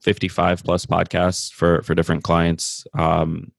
[0.00, 2.86] 55 plus podcasts for for different clients.
[2.94, 3.52] Um,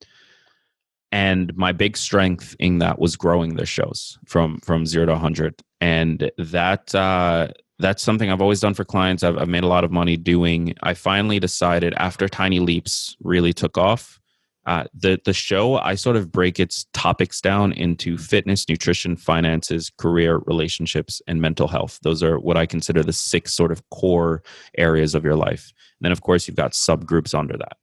[1.11, 5.61] and my big strength in that was growing the shows from from zero to 100
[5.80, 7.47] and that uh,
[7.80, 9.23] that's something I've always done for clients.
[9.23, 10.73] I've, I've made a lot of money doing.
[10.82, 14.19] I finally decided after Tiny Leaps really took off,
[14.68, 19.89] uh, the the show I sort of break its topics down into fitness, nutrition, finances,
[19.97, 21.99] career, relationships, and mental health.
[22.03, 24.43] Those are what I consider the six sort of core
[24.78, 25.72] areas of your life.
[25.99, 27.78] And then, of course, you've got subgroups under that.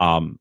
[0.00, 0.40] Um,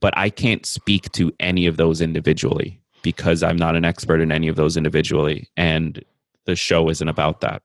[0.00, 4.32] but I can't speak to any of those individually because I'm not an expert in
[4.32, 6.02] any of those individually, and
[6.46, 7.60] the show isn't about that.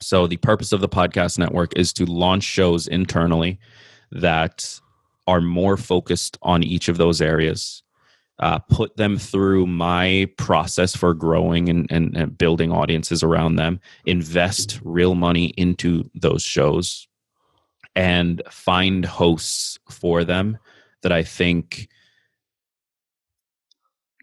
[0.00, 3.58] So, the purpose of the podcast network is to launch shows internally
[4.12, 4.80] that
[5.26, 7.82] are more focused on each of those areas,
[8.38, 13.80] uh, put them through my process for growing and, and, and building audiences around them,
[14.04, 17.08] invest real money into those shows,
[17.94, 20.58] and find hosts for them
[21.02, 21.88] that I think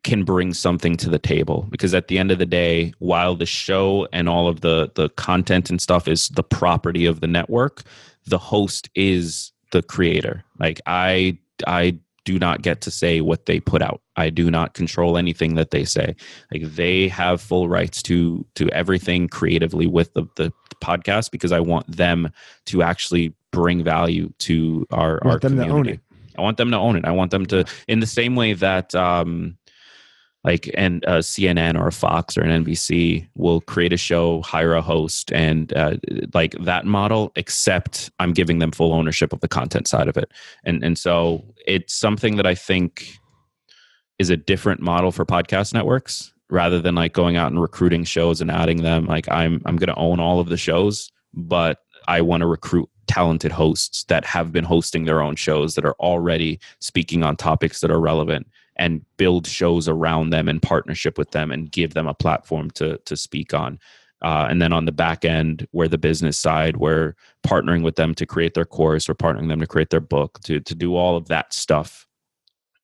[0.04, 1.66] can bring something to the table.
[1.70, 5.10] Because at the end of the day while the show and all of the the
[5.10, 7.84] content and stuff is the property of the network
[8.26, 10.44] the host is the creator.
[10.60, 14.02] Like i i do not get to say what they put out.
[14.16, 16.16] I do not control anything that they say.
[16.54, 21.60] Like they have full rights to to everything creatively with the, the podcast because i
[21.62, 22.30] want them
[22.66, 26.00] to actually bring value to our, our community.
[26.38, 27.06] i want them to own it.
[27.06, 29.58] I want them to in the same way that um
[30.44, 34.74] like and uh, CNN or a Fox or an NBC will create a show, hire
[34.74, 35.96] a host, and uh,
[36.34, 37.32] like that model.
[37.36, 40.32] Except I'm giving them full ownership of the content side of it,
[40.66, 43.18] and and so it's something that I think
[44.20, 48.42] is a different model for podcast networks rather than like going out and recruiting shows
[48.42, 49.06] and adding them.
[49.06, 52.90] Like I'm I'm going to own all of the shows, but I want to recruit
[53.08, 57.82] talented hosts that have been hosting their own shows that are already speaking on topics
[57.82, 62.08] that are relevant and build shows around them in partnership with them and give them
[62.08, 63.80] a platform to to speak on.
[64.22, 67.14] Uh, and then on the back end, where the business side, we're
[67.46, 70.60] partnering with them to create their course, or partnering them to create their book, to
[70.62, 72.08] to do all of that stuff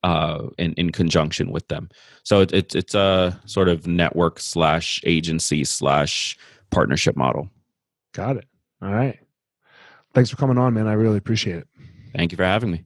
[0.04, 1.90] uh, in in conjunction with them.
[2.24, 6.38] So it, it, it's a sort of network slash agency slash
[6.72, 7.50] partnership model.
[8.14, 8.46] Got it.
[8.82, 9.18] All right.
[10.14, 10.88] Thanks for coming on, man.
[10.88, 11.68] I really appreciate it.
[12.16, 12.84] Thank you for having me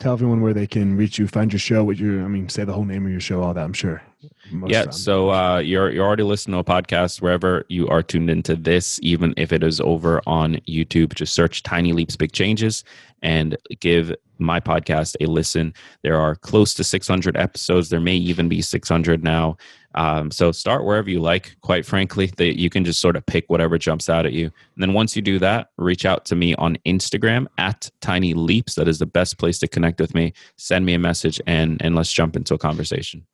[0.00, 2.64] tell everyone where they can reach you, find your show, what your, I mean, say
[2.64, 3.64] the whole name of your show, all that.
[3.64, 4.02] I'm sure.
[4.50, 4.90] Most yeah.
[4.90, 8.98] So uh, you're you're already listening to a podcast wherever you are tuned into this,
[9.02, 11.14] even if it is over on YouTube.
[11.14, 12.84] Just search "Tiny Leaps, Big Changes"
[13.22, 15.72] and give my podcast a listen.
[16.02, 17.88] There are close to 600 episodes.
[17.88, 19.56] There may even be 600 now.
[19.94, 21.56] Um, so start wherever you like.
[21.60, 24.46] Quite frankly, that you can just sort of pick whatever jumps out at you.
[24.46, 28.74] And then once you do that, reach out to me on Instagram at Tiny Leaps.
[28.74, 30.32] That is the best place to connect with me.
[30.56, 33.26] Send me a message and and let's jump into a conversation.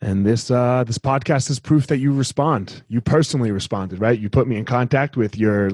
[0.00, 2.84] And this uh, this podcast is proof that you respond.
[2.86, 4.16] You personally responded, right?
[4.18, 5.72] You put me in contact with your,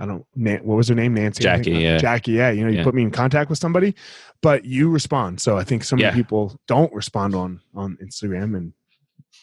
[0.00, 1.14] I don't, what was her name?
[1.14, 1.44] Nancy.
[1.44, 1.70] Jackie.
[1.72, 1.96] Yeah.
[1.98, 2.32] Jackie.
[2.32, 2.50] Yeah.
[2.50, 2.82] You know, you Yeah.
[2.84, 3.94] put me in contact with somebody,
[4.42, 5.40] but you respond.
[5.40, 6.14] So I think so many Yeah.
[6.14, 8.72] people don't respond on on Instagram, and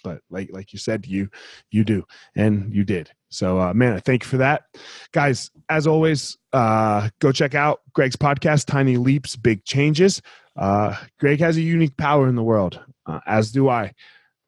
[0.03, 1.29] but like like you said, you
[1.71, 2.03] you do,
[2.35, 3.11] and you did.
[3.29, 4.63] So uh, man, I thank you for that,
[5.11, 5.51] guys.
[5.69, 10.21] As always, uh, go check out Gregg's podcast, Tiny Leaps, Big Changes.
[10.55, 13.93] Uh, Gregg has a unique power in the world, uh, as do I.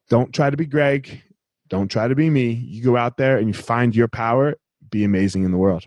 [0.08, 1.22] Don't try to be Gregg.
[1.68, 2.50] Don't try to be me.
[2.50, 4.56] You go out there and you find your power.
[4.90, 5.86] Be amazing in the world.